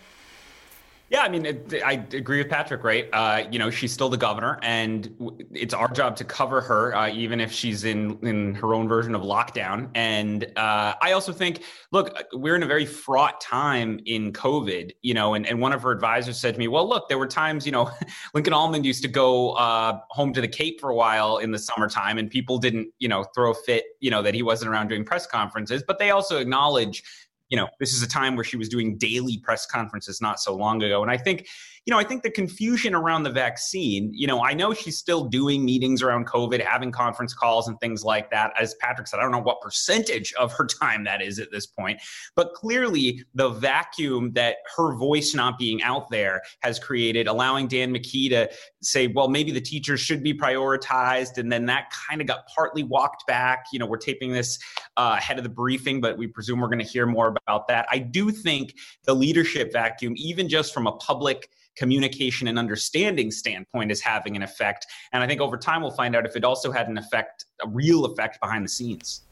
Yeah, 1.12 1.20
I 1.20 1.28
mean, 1.28 1.44
it, 1.44 1.74
I 1.84 2.02
agree 2.14 2.38
with 2.38 2.48
Patrick, 2.48 2.82
right? 2.82 3.06
Uh, 3.12 3.42
you 3.50 3.58
know, 3.58 3.68
she's 3.68 3.92
still 3.92 4.08
the 4.08 4.16
governor, 4.16 4.58
and 4.62 5.14
it's 5.52 5.74
our 5.74 5.92
job 5.92 6.16
to 6.16 6.24
cover 6.24 6.62
her, 6.62 6.96
uh, 6.96 7.10
even 7.10 7.38
if 7.38 7.52
she's 7.52 7.84
in 7.84 8.18
in 8.22 8.54
her 8.54 8.72
own 8.72 8.88
version 8.88 9.14
of 9.14 9.20
lockdown. 9.20 9.90
And 9.94 10.44
uh, 10.56 10.94
I 11.02 11.12
also 11.12 11.30
think, 11.30 11.64
look, 11.90 12.16
we're 12.32 12.56
in 12.56 12.62
a 12.62 12.66
very 12.66 12.86
fraught 12.86 13.42
time 13.42 14.00
in 14.06 14.32
COVID, 14.32 14.92
you 15.02 15.12
know, 15.12 15.34
and, 15.34 15.44
and 15.44 15.60
one 15.60 15.74
of 15.74 15.82
her 15.82 15.90
advisors 15.90 16.40
said 16.40 16.54
to 16.54 16.58
me, 16.58 16.66
well, 16.66 16.88
look, 16.88 17.10
there 17.10 17.18
were 17.18 17.26
times, 17.26 17.66
you 17.66 17.72
know, 17.72 17.90
Lincoln 18.34 18.54
Almond 18.54 18.86
used 18.86 19.02
to 19.02 19.08
go 19.08 19.50
uh, 19.52 20.00
home 20.08 20.32
to 20.32 20.40
the 20.40 20.48
Cape 20.48 20.80
for 20.80 20.88
a 20.88 20.94
while 20.94 21.36
in 21.36 21.50
the 21.50 21.58
summertime, 21.58 22.16
and 22.16 22.30
people 22.30 22.56
didn't, 22.56 22.88
you 23.00 23.08
know, 23.08 23.22
throw 23.34 23.50
a 23.50 23.54
fit, 23.54 23.84
you 24.00 24.10
know, 24.10 24.22
that 24.22 24.32
he 24.32 24.42
wasn't 24.42 24.70
around 24.70 24.88
doing 24.88 25.04
press 25.04 25.26
conferences, 25.26 25.84
but 25.86 25.98
they 25.98 26.10
also 26.10 26.38
acknowledge 26.38 27.04
you 27.52 27.56
know, 27.56 27.68
this 27.78 27.92
is 27.92 28.02
a 28.02 28.08
time 28.08 28.34
where 28.34 28.44
she 28.44 28.56
was 28.56 28.70
doing 28.70 28.96
daily 28.96 29.36
press 29.36 29.66
conferences 29.66 30.22
not 30.22 30.40
so 30.40 30.56
long 30.56 30.82
ago. 30.82 31.02
And 31.02 31.10
I 31.10 31.18
think 31.18 31.48
you 31.84 31.90
know, 31.90 31.98
I 31.98 32.04
think 32.04 32.22
the 32.22 32.30
confusion 32.30 32.94
around 32.94 33.24
the 33.24 33.30
vaccine, 33.30 34.12
you 34.14 34.28
know, 34.28 34.44
I 34.44 34.54
know 34.54 34.72
she's 34.72 34.96
still 34.96 35.24
doing 35.24 35.64
meetings 35.64 36.00
around 36.00 36.28
COVID, 36.28 36.64
having 36.64 36.92
conference 36.92 37.34
calls 37.34 37.66
and 37.66 37.78
things 37.80 38.04
like 38.04 38.30
that. 38.30 38.52
As 38.58 38.74
Patrick 38.74 39.08
said, 39.08 39.18
I 39.18 39.22
don't 39.22 39.32
know 39.32 39.40
what 39.40 39.60
percentage 39.60 40.32
of 40.34 40.52
her 40.52 40.66
time 40.80 41.02
that 41.04 41.20
is 41.20 41.40
at 41.40 41.50
this 41.50 41.66
point, 41.66 42.00
but 42.36 42.54
clearly 42.54 43.24
the 43.34 43.48
vacuum 43.48 44.32
that 44.34 44.58
her 44.76 44.94
voice 44.94 45.34
not 45.34 45.58
being 45.58 45.82
out 45.82 46.08
there 46.08 46.42
has 46.60 46.78
created, 46.78 47.26
allowing 47.26 47.66
Dan 47.66 47.92
McKee 47.92 48.30
to 48.30 48.48
say, 48.80 49.08
well, 49.08 49.26
maybe 49.26 49.50
the 49.50 49.60
teachers 49.60 49.98
should 49.98 50.22
be 50.22 50.32
prioritized. 50.32 51.38
And 51.38 51.50
then 51.50 51.66
that 51.66 51.92
kind 52.08 52.20
of 52.20 52.28
got 52.28 52.46
partly 52.46 52.84
walked 52.84 53.26
back. 53.26 53.64
You 53.72 53.80
know, 53.80 53.86
we're 53.86 53.96
taping 53.96 54.30
this 54.30 54.56
uh, 54.96 55.16
ahead 55.18 55.36
of 55.36 55.42
the 55.42 55.50
briefing, 55.50 56.00
but 56.00 56.16
we 56.16 56.28
presume 56.28 56.60
we're 56.60 56.68
going 56.68 56.78
to 56.78 56.84
hear 56.84 57.06
more 57.06 57.34
about 57.44 57.66
that. 57.66 57.86
I 57.90 57.98
do 57.98 58.30
think 58.30 58.76
the 59.04 59.14
leadership 59.14 59.72
vacuum, 59.72 60.14
even 60.16 60.48
just 60.48 60.72
from 60.72 60.86
a 60.86 60.92
public 60.92 61.48
communication 61.76 62.48
and 62.48 62.58
understanding 62.58 63.30
standpoint 63.30 63.90
is 63.90 64.00
having 64.00 64.36
an 64.36 64.42
effect. 64.42 64.86
And 65.12 65.22
I 65.22 65.26
think 65.26 65.40
over 65.40 65.56
time 65.56 65.82
we'll 65.82 65.90
find 65.90 66.14
out 66.14 66.26
if 66.26 66.36
it 66.36 66.44
also 66.44 66.70
had 66.70 66.88
an 66.88 66.98
effect, 66.98 67.46
a 67.64 67.68
real 67.68 68.04
effect 68.04 68.40
behind 68.40 68.64
the 68.64 68.68
scenes. 68.68 69.22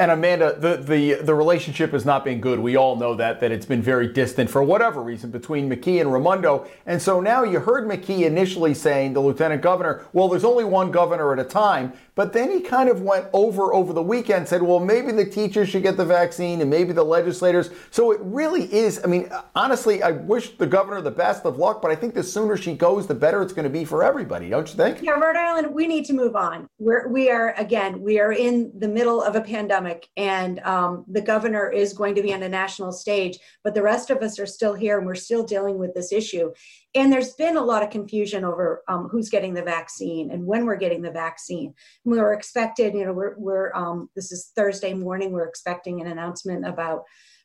And 0.00 0.12
Amanda, 0.12 0.56
the, 0.56 0.76
the, 0.76 1.14
the 1.14 1.34
relationship 1.34 1.90
has 1.90 2.04
not 2.04 2.24
been 2.24 2.40
good. 2.40 2.60
We 2.60 2.76
all 2.76 2.94
know 2.94 3.16
that, 3.16 3.40
that 3.40 3.50
it's 3.50 3.66
been 3.66 3.82
very 3.82 4.06
distant 4.06 4.48
for 4.48 4.62
whatever 4.62 5.02
reason 5.02 5.32
between 5.32 5.68
McKee 5.68 6.00
and 6.00 6.12
Raimondo. 6.12 6.68
And 6.86 7.02
so 7.02 7.20
now 7.20 7.42
you 7.42 7.58
heard 7.58 7.88
McKee 7.88 8.20
initially 8.20 8.74
saying, 8.74 9.14
the 9.14 9.20
lieutenant 9.20 9.60
governor, 9.60 10.06
well, 10.12 10.28
there's 10.28 10.44
only 10.44 10.62
one 10.62 10.92
governor 10.92 11.32
at 11.32 11.40
a 11.40 11.44
time. 11.44 11.92
But 12.18 12.32
then 12.32 12.50
he 12.50 12.58
kind 12.58 12.88
of 12.88 13.02
went 13.02 13.26
over 13.32 13.72
over 13.72 13.92
the 13.92 14.02
weekend, 14.02 14.48
said, 14.48 14.60
well, 14.60 14.80
maybe 14.80 15.12
the 15.12 15.24
teachers 15.24 15.68
should 15.68 15.84
get 15.84 15.96
the 15.96 16.04
vaccine 16.04 16.60
and 16.60 16.68
maybe 16.68 16.92
the 16.92 17.04
legislators. 17.04 17.70
So 17.92 18.10
it 18.10 18.18
really 18.20 18.64
is. 18.74 19.00
I 19.04 19.06
mean, 19.06 19.30
honestly, 19.54 20.02
I 20.02 20.10
wish 20.10 20.56
the 20.56 20.66
governor 20.66 21.00
the 21.00 21.12
best 21.12 21.46
of 21.46 21.58
luck, 21.58 21.80
but 21.80 21.92
I 21.92 21.94
think 21.94 22.14
the 22.14 22.24
sooner 22.24 22.56
she 22.56 22.74
goes, 22.74 23.06
the 23.06 23.14
better 23.14 23.40
it's 23.40 23.52
going 23.52 23.66
to 23.66 23.70
be 23.70 23.84
for 23.84 24.02
everybody, 24.02 24.50
don't 24.50 24.68
you 24.68 24.74
think? 24.74 25.00
Yeah, 25.00 25.12
Rhode 25.12 25.36
Island, 25.36 25.72
we 25.72 25.86
need 25.86 26.06
to 26.06 26.12
move 26.12 26.34
on. 26.34 26.68
We're, 26.80 27.06
we 27.06 27.30
are, 27.30 27.54
again, 27.56 28.00
we 28.02 28.18
are 28.18 28.32
in 28.32 28.72
the 28.76 28.88
middle 28.88 29.22
of 29.22 29.36
a 29.36 29.40
pandemic 29.40 30.08
and 30.16 30.58
um, 30.64 31.04
the 31.06 31.20
governor 31.20 31.70
is 31.70 31.92
going 31.92 32.16
to 32.16 32.22
be 32.22 32.34
on 32.34 32.42
a 32.42 32.48
national 32.48 32.90
stage, 32.90 33.38
but 33.62 33.74
the 33.74 33.82
rest 33.82 34.10
of 34.10 34.22
us 34.22 34.40
are 34.40 34.46
still 34.46 34.74
here 34.74 34.98
and 34.98 35.06
we're 35.06 35.14
still 35.14 35.44
dealing 35.44 35.78
with 35.78 35.94
this 35.94 36.12
issue. 36.12 36.50
And 36.94 37.12
there's 37.12 37.34
been 37.34 37.56
a 37.56 37.64
lot 37.64 37.82
of 37.82 37.90
confusion 37.90 38.44
over 38.44 38.82
um, 38.88 39.08
who's 39.08 39.28
getting 39.28 39.54
the 39.54 39.62
vaccine 39.62 40.30
and 40.30 40.46
when 40.46 40.64
we're 40.64 40.76
getting 40.76 41.02
the 41.02 41.10
vaccine. 41.10 41.74
We 42.04 42.18
were 42.18 42.32
expected, 42.32 42.94
you 42.94 43.04
know, 43.04 43.12
we're, 43.12 43.36
we're 43.36 43.72
um, 43.74 44.08
this 44.16 44.32
is 44.32 44.52
Thursday 44.56 44.94
morning, 44.94 45.32
we're 45.32 45.46
expecting 45.46 46.00
an 46.00 46.06
announcement 46.06 46.66
about 46.66 47.02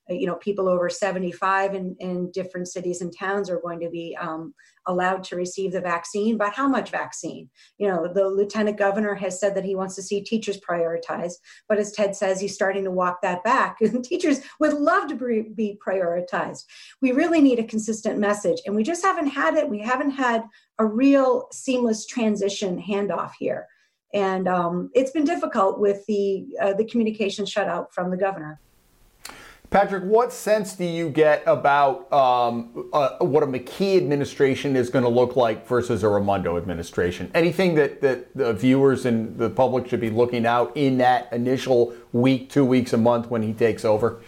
you 0.09 0.27
know, 0.27 0.35
people 0.35 0.67
over 0.67 0.89
75 0.89 1.75
in, 1.75 1.95
in 1.99 2.31
different 2.31 2.67
cities 2.67 3.01
and 3.01 3.13
towns 3.17 3.49
are 3.49 3.61
going 3.61 3.79
to 3.79 3.89
be 3.89 4.17
um, 4.19 4.53
allowed 4.87 5.23
to 5.25 5.35
receive 5.35 5.71
the 5.71 5.81
vaccine, 5.81 6.37
but 6.37 6.53
how 6.53 6.67
much 6.67 6.91
vaccine? 6.91 7.49
You 7.77 7.87
know, 7.87 8.11
the 8.11 8.27
lieutenant 8.27 8.77
governor 8.77 9.15
has 9.15 9.39
said 9.39 9.55
that 9.55 9.65
he 9.65 9.75
wants 9.75 9.95
to 9.95 10.01
see 10.01 10.21
teachers 10.21 10.59
prioritize, 10.59 11.33
but 11.67 11.77
as 11.77 11.91
Ted 11.91 12.15
says, 12.15 12.39
he's 12.39 12.53
starting 12.53 12.83
to 12.83 12.91
walk 12.91 13.21
that 13.21 13.43
back. 13.43 13.77
And 13.81 14.03
teachers 14.03 14.41
would 14.59 14.73
love 14.73 15.07
to 15.09 15.15
be 15.15 15.77
prioritized. 15.85 16.63
We 17.01 17.11
really 17.11 17.41
need 17.41 17.59
a 17.59 17.63
consistent 17.63 18.19
message, 18.19 18.61
and 18.65 18.75
we 18.75 18.83
just 18.83 19.03
haven't 19.03 19.27
had 19.27 19.55
it. 19.55 19.69
We 19.69 19.79
haven't 19.79 20.11
had 20.11 20.43
a 20.79 20.85
real 20.85 21.47
seamless 21.51 22.05
transition 22.05 22.81
handoff 22.81 23.31
here. 23.37 23.67
And 24.13 24.47
um, 24.47 24.91
it's 24.93 25.11
been 25.11 25.23
difficult 25.23 25.79
with 25.79 26.05
the 26.05 26.45
uh, 26.61 26.73
the 26.73 26.85
communication 26.85 27.45
shutout 27.45 27.87
from 27.91 28.11
the 28.11 28.17
governor. 28.17 28.59
Patrick, 29.73 30.03
what 30.03 30.31
sense 30.31 30.75
do 30.75 30.85
you 30.85 31.09
get 31.09 31.41
about 31.47 32.13
um, 32.13 32.91
uh, 32.93 33.17
what 33.21 33.41
a 33.41 33.47
McKee 33.47 33.97
administration 33.97 34.75
is 34.75 34.91
going 34.91 35.01
to 35.01 35.09
look 35.09 35.35
like 35.35 35.67
versus 35.67 36.03
a 36.03 36.07
Raimondo 36.07 36.57
administration? 36.57 37.31
Anything 37.33 37.73
that, 37.73 37.99
that 38.01 38.37
the 38.37 38.53
viewers 38.53 39.07
and 39.07 39.35
the 39.35 39.49
public 39.49 39.87
should 39.87 39.99
be 39.99 40.11
looking 40.11 40.45
out 40.45 40.77
in 40.77 40.99
that 40.99 41.33
initial 41.33 41.91
week, 42.11 42.51
two 42.51 42.63
weeks, 42.63 42.93
a 42.93 42.99
month 42.99 43.31
when 43.31 43.41
he 43.41 43.51
takes 43.51 43.83
over? 43.83 44.21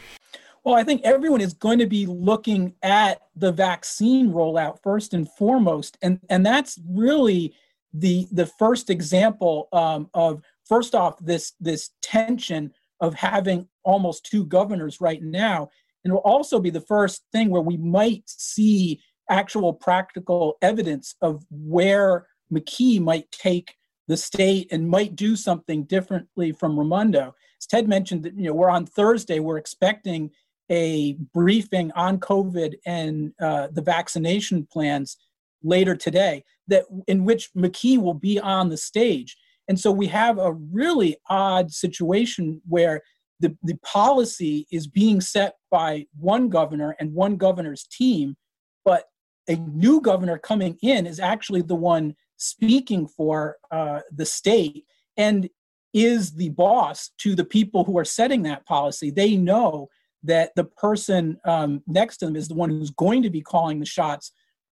Well, 0.63 0.73
I 0.73 0.83
think 0.83 1.03
everyone 1.03 1.41
is 1.41 1.53
going 1.53 1.77
to 1.77 1.85
be 1.85 2.07
looking 2.07 2.73
at 2.81 3.21
the 3.35 3.51
vaccine 3.51 4.31
rollout 4.31 4.81
first 4.81 5.13
and 5.13 5.29
foremost, 5.29 5.95
and 6.01 6.19
and 6.27 6.43
that's 6.43 6.79
really 6.89 7.53
the 7.93 8.27
the 8.31 8.47
first 8.47 8.89
example 8.89 9.67
um, 9.73 10.09
of 10.15 10.41
first 10.67 10.95
off 10.95 11.19
this 11.19 11.53
this 11.59 11.91
tension 12.01 12.73
of 12.99 13.13
having 13.13 13.67
almost 13.85 14.25
two 14.25 14.45
governors 14.45 14.99
right 14.99 15.21
now. 15.21 15.69
And 16.03 16.11
it 16.11 16.13
will 16.13 16.21
also 16.21 16.59
be 16.59 16.69
the 16.69 16.81
first 16.81 17.23
thing 17.31 17.49
where 17.49 17.61
we 17.61 17.77
might 17.77 18.23
see 18.25 19.01
actual 19.29 19.73
practical 19.73 20.57
evidence 20.61 21.15
of 21.21 21.43
where 21.49 22.27
McKee 22.51 22.99
might 22.99 23.31
take 23.31 23.75
the 24.07 24.17
state 24.17 24.67
and 24.71 24.87
might 24.87 25.15
do 25.15 25.35
something 25.35 25.83
differently 25.83 26.51
from 26.51 26.77
Raimondo. 26.77 27.33
As 27.59 27.65
Ted 27.65 27.87
mentioned, 27.87 28.23
that 28.23 28.37
you 28.37 28.47
know 28.47 28.53
we're 28.53 28.69
on 28.69 28.85
Thursday. 28.85 29.39
We're 29.39 29.57
expecting 29.57 30.29
a 30.69 31.13
briefing 31.33 31.91
on 31.93 32.19
COVID 32.19 32.75
and 32.85 33.33
uh, 33.41 33.67
the 33.71 33.81
vaccination 33.81 34.67
plans 34.71 35.17
later 35.63 35.95
today. 35.95 36.43
That 36.67 36.85
in 37.07 37.25
which 37.25 37.51
McKee 37.55 37.99
will 37.99 38.13
be 38.13 38.39
on 38.39 38.69
the 38.69 38.77
stage, 38.77 39.37
and 39.67 39.79
so 39.79 39.91
we 39.91 40.07
have 40.07 40.37
a 40.37 40.53
really 40.53 41.17
odd 41.29 41.71
situation 41.71 42.61
where 42.67 43.01
the, 43.39 43.55
the 43.63 43.77
policy 43.83 44.67
is 44.71 44.87
being 44.87 45.21
set 45.21 45.55
by 45.69 46.05
one 46.17 46.49
governor 46.49 46.95
and 46.99 47.13
one 47.13 47.35
governor's 47.35 47.83
team, 47.83 48.35
but 48.83 49.05
a 49.47 49.55
new 49.55 50.01
governor 50.01 50.37
coming 50.37 50.77
in 50.81 51.05
is 51.05 51.19
actually 51.19 51.61
the 51.61 51.75
one 51.75 52.15
speaking 52.37 53.07
for 53.07 53.57
uh, 53.71 53.99
the 54.15 54.25
state 54.25 54.85
and 55.17 55.49
is 55.93 56.33
the 56.33 56.49
boss 56.49 57.11
to 57.19 57.35
the 57.35 57.45
people 57.45 57.83
who 57.83 57.97
are 57.97 58.05
setting 58.05 58.43
that 58.43 58.65
policy. 58.65 59.11
They 59.11 59.37
know 59.37 59.89
that 60.23 60.51
the 60.55 60.65
person 60.65 61.37
um, 61.45 61.81
next 61.87 62.17
to 62.17 62.25
them 62.25 62.35
is 62.35 62.47
the 62.47 62.55
one 62.55 62.69
who's 62.69 62.91
going 62.91 63.23
to 63.23 63.29
be 63.29 63.41
calling 63.41 63.79
the 63.79 63.85
shots 63.85 64.31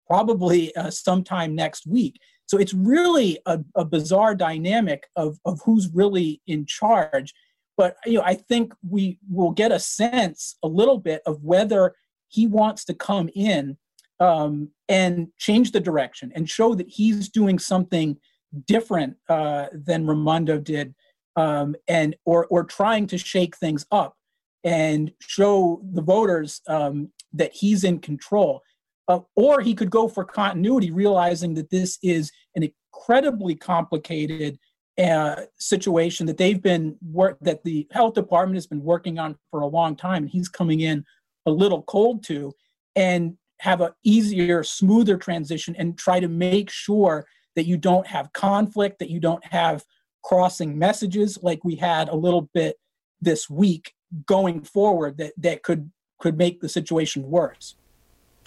probably 0.05 0.75
uh, 0.75 0.89
sometime 0.89 1.55
next 1.55 1.87
week. 1.87 2.19
So 2.45 2.57
it's 2.57 2.73
really 2.73 3.39
a, 3.45 3.59
a 3.75 3.83
bizarre 3.83 4.35
dynamic 4.35 5.03
of, 5.15 5.37
of 5.45 5.59
who's 5.65 5.89
really 5.93 6.41
in 6.47 6.65
charge. 6.65 7.33
But 7.77 7.97
you 8.05 8.15
know, 8.15 8.23
I 8.23 8.33
think 8.33 8.73
we 8.87 9.19
will 9.29 9.51
get 9.51 9.71
a 9.71 9.79
sense 9.79 10.57
a 10.63 10.67
little 10.67 10.97
bit 10.97 11.21
of 11.25 11.43
whether 11.43 11.95
he 12.27 12.47
wants 12.47 12.83
to 12.85 12.93
come 12.93 13.29
in 13.35 13.77
um, 14.19 14.69
and 14.89 15.27
change 15.37 15.71
the 15.71 15.79
direction 15.79 16.31
and 16.35 16.49
show 16.49 16.73
that 16.73 16.89
he's 16.89 17.29
doing 17.29 17.59
something 17.59 18.17
different 18.65 19.15
uh, 19.29 19.67
than 19.71 20.07
Raimondo 20.07 20.57
did, 20.57 20.95
um, 21.35 21.75
and 21.87 22.15
or 22.25 22.47
or 22.47 22.63
trying 22.63 23.07
to 23.07 23.17
shake 23.17 23.55
things 23.57 23.85
up 23.91 24.15
and 24.63 25.11
show 25.19 25.81
the 25.93 26.01
voters 26.01 26.61
um, 26.67 27.11
that 27.33 27.53
he's 27.53 27.83
in 27.83 27.99
control. 27.99 28.61
Uh, 29.09 29.19
or 29.37 29.61
he 29.61 29.73
could 29.73 29.89
go 29.89 30.09
for 30.09 30.25
continuity, 30.25 30.91
realizing 30.91 31.53
that 31.53 31.69
this 31.69 31.97
is 32.03 32.29
an 32.55 32.69
incredibly 32.93 33.55
complicated 33.55 34.59
uh, 34.97 35.43
situation 35.57 36.25
that 36.25 36.37
they've 36.37 36.61
been 36.61 36.95
work 37.11 37.37
that 37.41 37.63
the 37.63 37.87
health 37.91 38.15
department 38.15 38.55
has 38.55 38.67
been 38.67 38.83
working 38.83 39.19
on 39.19 39.37
for 39.51 39.61
a 39.61 39.67
long 39.67 39.95
time 39.95 40.23
and 40.23 40.31
he's 40.31 40.49
coming 40.49 40.79
in 40.79 41.05
a 41.45 41.51
little 41.51 41.83
cold 41.83 42.23
to 42.23 42.51
and 42.95 43.37
have 43.59 43.81
a 43.81 43.93
easier 44.03 44.63
smoother 44.63 45.17
transition 45.17 45.75
and 45.77 45.97
try 45.97 46.19
to 46.19 46.27
make 46.27 46.69
sure 46.69 47.25
that 47.55 47.65
you 47.65 47.77
don't 47.77 48.07
have 48.07 48.33
conflict 48.33 48.99
that 48.99 49.09
you 49.09 49.19
don't 49.19 49.43
have 49.45 49.83
crossing 50.23 50.77
messages 50.77 51.39
like 51.41 51.63
we 51.63 51.75
had 51.75 52.09
a 52.09 52.15
little 52.15 52.49
bit 52.53 52.77
this 53.21 53.49
week 53.49 53.93
going 54.25 54.61
forward 54.63 55.17
that 55.17 55.33
that 55.37 55.63
could 55.63 55.91
could 56.19 56.37
make 56.37 56.59
the 56.61 56.69
situation 56.69 57.29
worse. 57.29 57.75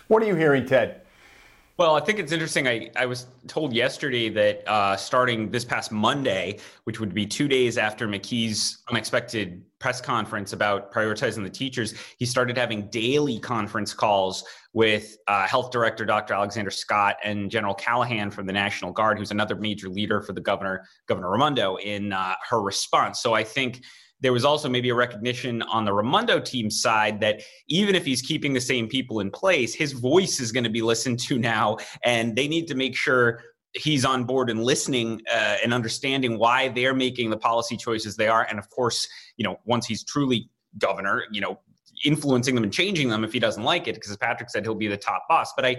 What 0.09 0.23
are 0.23 0.27
you 0.27 0.35
hearing 0.35 0.67
ted 0.67 1.03
well, 1.81 1.97
I 1.97 2.01
think 2.01 2.19
it's 2.19 2.31
interesting. 2.31 2.69
I, 2.69 2.91
I 2.95 3.07
was 3.07 3.27
told 3.47 3.73
yesterday 3.73 4.29
that 4.29 4.69
uh, 4.69 4.99
starting 4.99 5.51
this 5.51 5.65
past 5.65 5.91
Monday, 5.91 6.59
which 6.85 7.01
would 7.01 7.15
be 7.15 7.25
two 7.25 7.49
days 7.49 7.79
after 7.79 8.07
McKee's 8.07 8.83
unexpected 8.91 9.65
press 9.79 9.99
conference 9.99 10.53
about 10.53 10.93
prioritizing 10.93 11.43
the 11.43 11.49
teachers, 11.49 11.95
he 12.19 12.27
started 12.27 12.59
having 12.59 12.91
daily 12.91 13.39
conference 13.39 13.95
calls 13.95 14.45
with 14.75 15.17
uh, 15.27 15.47
Health 15.47 15.71
Director 15.71 16.05
Dr. 16.05 16.35
Alexander 16.35 16.71
Scott 16.71 17.17
and 17.25 17.51
General 17.51 17.73
Callahan 17.73 18.31
from 18.31 18.45
the 18.45 18.53
National 18.53 18.93
Guard, 18.93 19.19
who's 19.19 19.31
another 19.31 19.57
major 19.57 19.89
leader 19.89 20.21
for 20.21 20.35
the 20.35 20.41
governor, 20.43 20.85
Governor 21.09 21.31
Raimondo, 21.31 21.77
in 21.77 22.13
uh, 22.13 22.35
her 22.51 22.61
response. 22.61 23.23
So 23.23 23.33
I 23.33 23.43
think 23.43 23.81
there 24.21 24.33
was 24.33 24.45
also 24.45 24.69
maybe 24.69 24.89
a 24.91 24.95
recognition 24.95 25.63
on 25.63 25.85
the 25.85 25.93
Raimondo 25.93 26.41
team 26.41 26.71
side 26.71 27.21
that 27.21 27.43
even 27.69 27.95
if 27.95 28.05
he's 28.05 28.23
keeping 28.23 28.53
the 28.53 28.61
same 28.61 28.89
people 28.89 29.21
in 29.21 29.31
place, 29.31 29.75
his 29.75 29.93
voice 29.93 30.41
is 30.41 30.53
going 30.53 30.65
to 30.65 30.71
be 30.71 30.83
listened 30.83 31.19
to 31.21 31.39
now, 31.39 31.79
and 32.05 32.37
they 32.37 32.49
need 32.49 32.67
to 32.69 32.75
make 32.75 32.97
sure 32.97 33.43
he's 33.75 34.05
on 34.05 34.25
board 34.25 34.51
and 34.51 34.65
listening 34.65 35.23
uh, 35.33 35.57
and 35.63 35.73
understanding 35.73 36.39
why 36.39 36.69
they're 36.69 36.95
making 36.95 37.31
the 37.31 37.37
policy 37.37 37.77
choices 37.77 38.17
they 38.17 38.29
are. 38.29 38.45
And 38.51 38.59
of 38.59 38.69
course, 38.69 39.09
you 39.37 39.45
know, 39.45 39.59
once 39.65 39.87
he's 39.87 40.03
truly 40.03 40.51
governor, 40.79 41.25
you 41.31 41.41
know, 41.41 41.61
influencing 42.05 42.55
them 42.55 42.65
and 42.65 42.73
changing 42.73 43.09
them 43.09 43.25
if 43.25 43.33
he 43.33 43.39
doesn't 43.39 43.63
like 43.63 43.87
it, 43.87 43.95
because 43.95 44.11
as 44.11 44.17
Patrick 44.17 44.51
said, 44.51 44.65
he'll 44.65 44.75
be 44.75 44.89
the 44.89 44.97
top 44.97 45.25
boss. 45.29 45.53
But 45.55 45.67
I, 45.67 45.77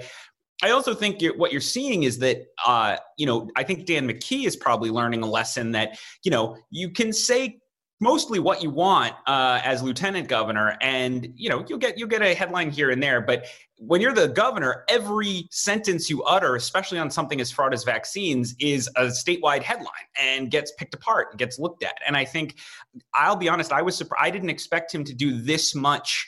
I 0.64 0.70
also 0.70 0.94
think 0.94 1.22
you're, 1.22 1.36
what 1.36 1.52
you're 1.52 1.60
seeing 1.60 2.04
is 2.04 2.20
that, 2.20 2.46
uh, 2.66 2.98
you 3.18 3.26
know, 3.26 3.50
I 3.56 3.64
think 3.64 3.88
Dan 3.88 4.08
McKee 4.08 4.46
is 4.46 4.56
probably 4.56 4.92
learning 4.92 5.24
a 5.24 5.26
lesson 5.26 5.72
that, 5.72 5.98
you 6.24 6.30
know, 6.30 6.56
you 6.70 6.92
can 6.92 7.12
say 7.12 7.61
mostly 8.02 8.40
what 8.40 8.62
you 8.62 8.70
want 8.70 9.14
uh, 9.28 9.62
as 9.64 9.82
lieutenant 9.82 10.28
governor 10.28 10.76
and 10.82 11.32
you 11.36 11.50
know 11.50 11.64
you'll 11.70 11.78
get 11.78 11.98
you'll 11.98 12.10
get 12.10 12.22
a 12.22 12.34
headline 12.34 12.70
here 12.70 12.90
and 12.90 13.02
there 13.02 13.22
but 13.22 13.46
when 13.78 14.02
you're 14.02 14.14
the 14.14 14.28
governor 14.28 14.84
every 14.90 15.48
sentence 15.52 16.10
you 16.10 16.22
utter 16.24 16.56
especially 16.56 16.98
on 16.98 17.10
something 17.10 17.40
as 17.40 17.52
fraught 17.52 17.74
as 17.74 17.84
vaccines 17.84 18.56
is 18.60 18.90
a 18.98 19.06
statewide 19.06 19.62
headline 19.62 19.88
and 20.20 20.52
gets 20.52 20.74
picked 20.78 20.94
apart 20.94 21.28
and 21.32 21.40
gets 21.40 21.60
looked 21.60 21.84
at. 21.84 21.96
And 22.06 22.18
i 22.18 22.26
think 22.26 22.58
i'll 23.14 23.36
be 23.36 23.48
honest 23.48 23.72
i 23.72 23.82
was 23.82 23.96
surprised 23.96 24.26
i 24.26 24.30
didn't 24.32 24.50
expect 24.50 24.94
him 24.94 25.04
to 25.04 25.14
do 25.14 25.40
this 25.40 25.76
much 25.76 26.28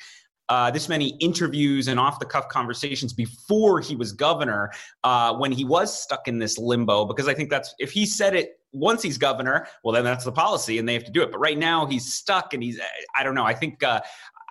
uh, 0.50 0.70
this 0.72 0.90
many 0.90 1.10
interviews 1.20 1.88
and 1.88 2.00
off 2.00 2.20
the 2.20 2.26
cuff 2.26 2.50
conversations 2.50 3.14
before 3.14 3.80
he 3.80 3.96
was 3.96 4.12
governor 4.12 4.72
uh, 5.04 5.34
when 5.34 5.52
he 5.52 5.64
was 5.66 5.98
stuck 5.98 6.28
in 6.28 6.40
this 6.40 6.58
limbo 6.58 7.06
because 7.06 7.28
i 7.28 7.34
think 7.34 7.50
that's 7.50 7.74
if 7.80 7.92
he 7.92 8.06
said 8.06 8.36
it 8.36 8.60
once 8.74 9.02
he's 9.02 9.18
governor, 9.18 9.68
well, 9.84 9.94
then 9.94 10.04
that's 10.04 10.26
the 10.26 10.32
policy 10.32 10.80
and 10.80 10.90
they 10.90 10.94
have 10.94 11.04
to 11.06 11.12
do 11.12 11.22
it. 11.22 11.32
But 11.32 11.40
right 11.40 11.58
now 11.58 11.86
he's 11.86 12.14
stuck 12.14 12.54
and 12.54 12.62
he's, 12.62 12.80
I 13.16 13.24
don't 13.24 13.36
know. 13.36 13.46
I 13.46 13.54
think 13.54 13.84
uh, 13.84 14.02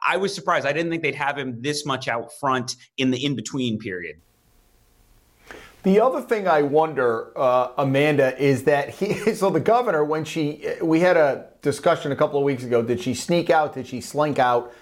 I 0.06 0.16
was 0.16 0.34
surprised. 0.34 0.66
I 0.66 0.72
didn't 0.72 0.90
think 0.90 1.02
they'd 1.02 1.14
have 1.14 1.36
him 1.36 1.60
this 1.60 1.84
much 1.84 2.08
out 2.08 2.32
front 2.38 2.76
in 2.96 3.10
the 3.10 3.24
in 3.24 3.36
between 3.36 3.78
period. 3.78 4.16
The 5.82 6.00
other 6.00 6.20
thing 6.20 6.46
I 6.46 6.62
wonder, 6.62 7.36
uh, 7.36 7.72
Amanda, 7.76 8.40
is 8.40 8.62
that 8.64 8.90
he, 8.90 9.14
so 9.34 9.50
the 9.50 9.60
governor, 9.60 10.04
when 10.04 10.24
she, 10.24 10.64
we 10.80 11.00
had 11.00 11.16
a 11.16 11.48
discussion 11.60 12.12
a 12.12 12.16
couple 12.16 12.38
of 12.38 12.44
weeks 12.44 12.62
ago, 12.62 12.82
did 12.82 13.00
she 13.00 13.14
sneak 13.14 13.50
out? 13.50 13.74
Did 13.74 13.88
she 13.88 14.00
slink 14.00 14.38
out? 14.38 14.72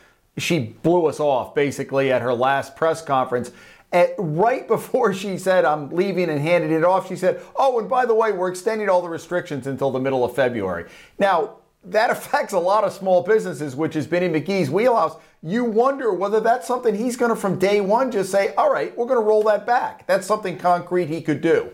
She 0.40 0.58
blew 0.58 1.06
us 1.06 1.20
off 1.20 1.54
basically 1.54 2.12
at 2.12 2.22
her 2.22 2.34
last 2.34 2.76
press 2.76 3.02
conference. 3.02 3.52
At, 3.92 4.14
right 4.18 4.68
before 4.68 5.12
she 5.12 5.36
said, 5.36 5.64
I'm 5.64 5.90
leaving 5.90 6.30
and 6.30 6.40
handed 6.40 6.70
it 6.70 6.84
off, 6.84 7.08
she 7.08 7.16
said, 7.16 7.40
Oh, 7.56 7.78
and 7.78 7.88
by 7.88 8.06
the 8.06 8.14
way, 8.14 8.30
we're 8.30 8.50
extending 8.50 8.88
all 8.88 9.02
the 9.02 9.08
restrictions 9.08 9.66
until 9.66 9.90
the 9.90 9.98
middle 9.98 10.24
of 10.24 10.34
February. 10.34 10.88
Now, 11.18 11.56
that 11.84 12.10
affects 12.10 12.52
a 12.52 12.58
lot 12.58 12.84
of 12.84 12.92
small 12.92 13.22
businesses, 13.22 13.74
which 13.74 13.94
has 13.94 14.06
been 14.06 14.22
in 14.22 14.32
McKee's 14.32 14.70
wheelhouse. 14.70 15.16
You 15.42 15.64
wonder 15.64 16.12
whether 16.12 16.40
that's 16.40 16.68
something 16.68 16.94
he's 16.94 17.16
going 17.16 17.30
to, 17.30 17.36
from 17.36 17.58
day 17.58 17.80
one, 17.80 18.10
just 18.10 18.30
say, 18.30 18.54
All 18.54 18.72
right, 18.72 18.96
we're 18.96 19.06
going 19.06 19.20
to 19.20 19.26
roll 19.26 19.42
that 19.44 19.66
back. 19.66 20.06
That's 20.06 20.26
something 20.26 20.56
concrete 20.56 21.08
he 21.08 21.20
could 21.20 21.40
do. 21.40 21.70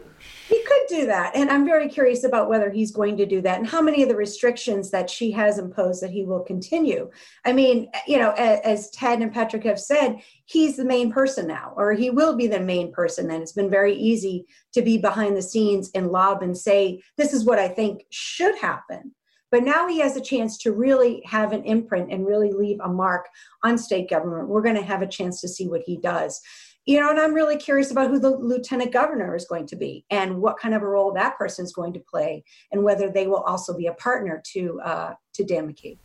He 0.48 0.62
could 0.62 0.82
do 0.88 1.06
that. 1.06 1.34
And 1.34 1.50
I'm 1.50 1.64
very 1.64 1.88
curious 1.88 2.22
about 2.22 2.48
whether 2.48 2.70
he's 2.70 2.92
going 2.92 3.16
to 3.16 3.26
do 3.26 3.40
that 3.40 3.58
and 3.58 3.66
how 3.66 3.82
many 3.82 4.02
of 4.02 4.08
the 4.08 4.14
restrictions 4.14 4.90
that 4.92 5.10
she 5.10 5.32
has 5.32 5.58
imposed 5.58 6.02
that 6.02 6.10
he 6.10 6.24
will 6.24 6.40
continue. 6.40 7.10
I 7.44 7.52
mean, 7.52 7.90
you 8.06 8.18
know, 8.18 8.30
as, 8.32 8.90
Ted 8.90 9.20
and 9.20 9.32
Patrick 9.32 9.64
have 9.64 9.80
said, 9.80 10.20
he's 10.44 10.76
the 10.76 10.84
main 10.84 11.10
person 11.10 11.48
now, 11.48 11.72
or 11.76 11.92
he 11.92 12.10
will 12.10 12.36
be 12.36 12.46
the 12.46 12.60
main 12.60 12.92
person. 12.92 13.30
And 13.30 13.42
it's 13.42 13.52
been 13.52 13.70
very 13.70 13.94
easy 13.94 14.46
to 14.74 14.82
be 14.82 14.98
behind 14.98 15.36
the 15.36 15.42
scenes 15.42 15.90
and 15.94 16.12
lob 16.12 16.42
and 16.42 16.56
say, 16.56 17.02
this 17.16 17.32
is 17.32 17.44
what 17.44 17.58
I 17.58 17.66
think 17.66 18.04
should 18.10 18.56
happen. 18.58 19.12
But 19.50 19.64
now 19.64 19.88
he 19.88 20.00
has 20.00 20.16
a 20.16 20.20
chance 20.20 20.58
to 20.58 20.72
really 20.72 21.22
have 21.24 21.52
an 21.52 21.64
imprint 21.64 22.12
and 22.12 22.26
really 22.26 22.52
leave 22.52 22.78
a 22.80 22.88
mark 22.88 23.28
on 23.62 23.78
state 23.78 24.10
government. 24.10 24.48
We're 24.48 24.62
going 24.62 24.76
to 24.76 24.82
have 24.82 25.02
a 25.02 25.08
chance 25.08 25.40
to 25.40 25.48
see 25.48 25.68
what 25.68 25.82
he 25.82 25.96
does 25.96 26.40
you 26.87 27.00
know, 27.00 27.11
and 27.11 27.19
I'm 27.19 27.35
really 27.35 27.57
curious 27.57 27.90
about 27.90 28.11
who 28.11 28.21
the 28.21 28.31
lieutenant 28.31 28.93
governor 28.93 29.35
is 29.35 29.45
going 29.45 29.66
to 29.66 29.76
be 29.76 30.05
and 30.11 30.40
what 30.40 30.59
kind 30.59 30.75
of 30.75 30.83
a 30.83 30.87
role 30.87 31.12
that 31.12 31.37
person 31.37 31.64
is 31.64 31.73
going 31.73 31.93
to 31.95 32.00
play, 32.00 32.45
and 32.73 32.83
whether 32.83 33.11
they 33.11 33.26
will 33.26 33.43
also 33.43 33.76
be 33.76 33.88
a 33.88 33.95
partner 33.95 34.40
to 34.52 34.81
uh, 34.81 35.14
to 35.35 35.45
Dan 35.45 35.69
McKee. 35.69 35.99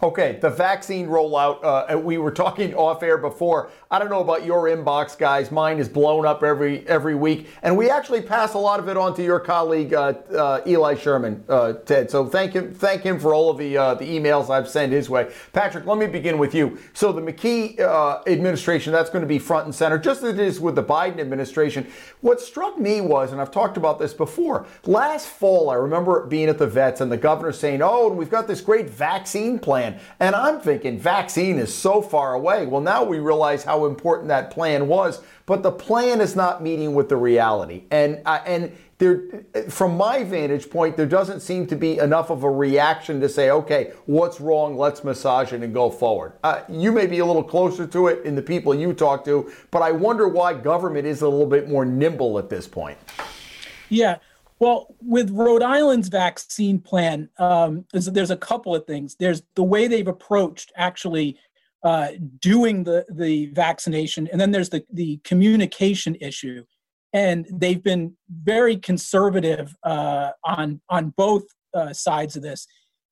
Okay, 0.00 0.38
the 0.40 0.50
vaccine 0.50 1.08
rollout. 1.08 1.58
Uh, 1.64 1.98
we 1.98 2.18
were 2.18 2.30
talking 2.30 2.72
off 2.76 3.02
air 3.02 3.18
before. 3.18 3.70
I 3.90 3.98
don't 3.98 4.10
know 4.10 4.20
about 4.20 4.44
your 4.44 4.64
inbox, 4.64 5.18
guys. 5.18 5.50
Mine 5.50 5.78
is 5.78 5.88
blown 5.88 6.24
up 6.24 6.44
every 6.44 6.86
every 6.86 7.16
week, 7.16 7.48
and 7.62 7.76
we 7.76 7.90
actually 7.90 8.22
pass 8.22 8.54
a 8.54 8.58
lot 8.58 8.78
of 8.78 8.88
it 8.88 8.96
on 8.96 9.14
to 9.16 9.24
your 9.24 9.40
colleague 9.40 9.92
uh, 9.94 10.12
uh, 10.36 10.60
Eli 10.66 10.94
Sherman, 10.94 11.42
uh, 11.48 11.72
Ted. 11.72 12.12
So 12.12 12.26
thank 12.26 12.52
him, 12.52 12.72
thank 12.72 13.02
him 13.02 13.18
for 13.18 13.34
all 13.34 13.50
of 13.50 13.58
the 13.58 13.76
uh, 13.76 13.94
the 13.94 14.04
emails 14.04 14.50
I've 14.50 14.68
sent 14.68 14.92
his 14.92 15.10
way. 15.10 15.32
Patrick, 15.52 15.84
let 15.84 15.98
me 15.98 16.06
begin 16.06 16.38
with 16.38 16.54
you. 16.54 16.78
So 16.92 17.10
the 17.12 17.20
McKee 17.22 17.80
uh, 17.80 18.20
administration, 18.28 18.92
that's 18.92 19.10
going 19.10 19.22
to 19.22 19.28
be 19.28 19.40
front 19.40 19.64
and 19.64 19.74
center, 19.74 19.98
just 19.98 20.22
as 20.22 20.34
it 20.34 20.38
is 20.38 20.60
with 20.60 20.76
the 20.76 20.84
Biden 20.84 21.18
administration. 21.18 21.88
What 22.20 22.40
struck 22.40 22.78
me 22.78 23.00
was, 23.00 23.32
and 23.32 23.40
I've 23.40 23.50
talked 23.50 23.76
about 23.76 23.98
this 23.98 24.14
before. 24.14 24.66
Last 24.84 25.26
fall, 25.26 25.70
I 25.70 25.74
remember 25.74 26.24
being 26.26 26.48
at 26.48 26.58
the 26.58 26.68
vets 26.68 27.00
and 27.00 27.10
the 27.10 27.16
governor 27.16 27.50
saying, 27.50 27.82
"Oh, 27.82 28.10
and 28.10 28.16
we've 28.16 28.30
got 28.30 28.46
this 28.46 28.60
great 28.60 28.88
vaccine 28.88 29.58
plan." 29.58 29.87
Plan. 29.92 30.00
And 30.20 30.34
I'm 30.34 30.60
thinking 30.60 30.98
vaccine 30.98 31.58
is 31.58 31.74
so 31.74 32.02
far 32.02 32.34
away. 32.34 32.66
Well, 32.66 32.80
now 32.80 33.04
we 33.04 33.18
realize 33.18 33.64
how 33.64 33.86
important 33.86 34.28
that 34.28 34.50
plan 34.50 34.88
was, 34.88 35.20
but 35.46 35.62
the 35.62 35.72
plan 35.72 36.20
is 36.20 36.36
not 36.36 36.62
meeting 36.62 36.94
with 36.94 37.08
the 37.08 37.16
reality. 37.16 37.84
And 37.90 38.20
uh, 38.26 38.40
and 38.46 38.72
there, 38.98 39.44
from 39.68 39.96
my 39.96 40.24
vantage 40.24 40.70
point, 40.70 40.96
there 40.96 41.06
doesn't 41.06 41.40
seem 41.40 41.68
to 41.68 41.76
be 41.76 41.98
enough 41.98 42.30
of 42.30 42.42
a 42.42 42.50
reaction 42.50 43.20
to 43.20 43.28
say, 43.28 43.50
okay, 43.50 43.92
what's 44.06 44.40
wrong? 44.40 44.76
Let's 44.76 45.04
massage 45.04 45.52
it 45.52 45.62
and 45.62 45.72
go 45.72 45.88
forward. 45.88 46.32
Uh, 46.42 46.62
you 46.68 46.90
may 46.90 47.06
be 47.06 47.20
a 47.20 47.24
little 47.24 47.44
closer 47.44 47.86
to 47.86 48.08
it 48.08 48.24
in 48.24 48.34
the 48.34 48.42
people 48.42 48.74
you 48.74 48.92
talk 48.92 49.24
to, 49.26 49.52
but 49.70 49.82
I 49.82 49.92
wonder 49.92 50.26
why 50.26 50.54
government 50.54 51.06
is 51.06 51.22
a 51.22 51.28
little 51.28 51.46
bit 51.46 51.68
more 51.68 51.84
nimble 51.84 52.40
at 52.40 52.50
this 52.50 52.66
point. 52.66 52.98
Yeah. 53.88 54.16
Well, 54.60 54.94
with 55.00 55.30
Rhode 55.30 55.62
Island's 55.62 56.08
vaccine 56.08 56.80
plan, 56.80 57.28
um, 57.38 57.84
there's, 57.92 58.06
there's, 58.06 58.30
a 58.30 58.36
couple 58.36 58.74
of 58.74 58.86
things. 58.86 59.14
There's 59.18 59.42
the 59.54 59.62
way 59.62 59.86
they've 59.86 60.08
approached 60.08 60.72
actually 60.76 61.38
uh, 61.84 62.08
doing 62.40 62.82
the, 62.82 63.06
the 63.08 63.46
vaccination, 63.46 64.28
and 64.32 64.40
then 64.40 64.50
there's 64.50 64.70
the, 64.70 64.84
the 64.92 65.20
communication 65.22 66.16
issue. 66.16 66.64
And 67.12 67.46
they've 67.52 67.82
been 67.82 68.16
very 68.30 68.76
conservative 68.76 69.74
uh, 69.82 70.30
on, 70.44 70.80
on 70.90 71.14
both 71.16 71.44
uh, 71.72 71.92
sides 71.92 72.36
of 72.36 72.42
this. 72.42 72.66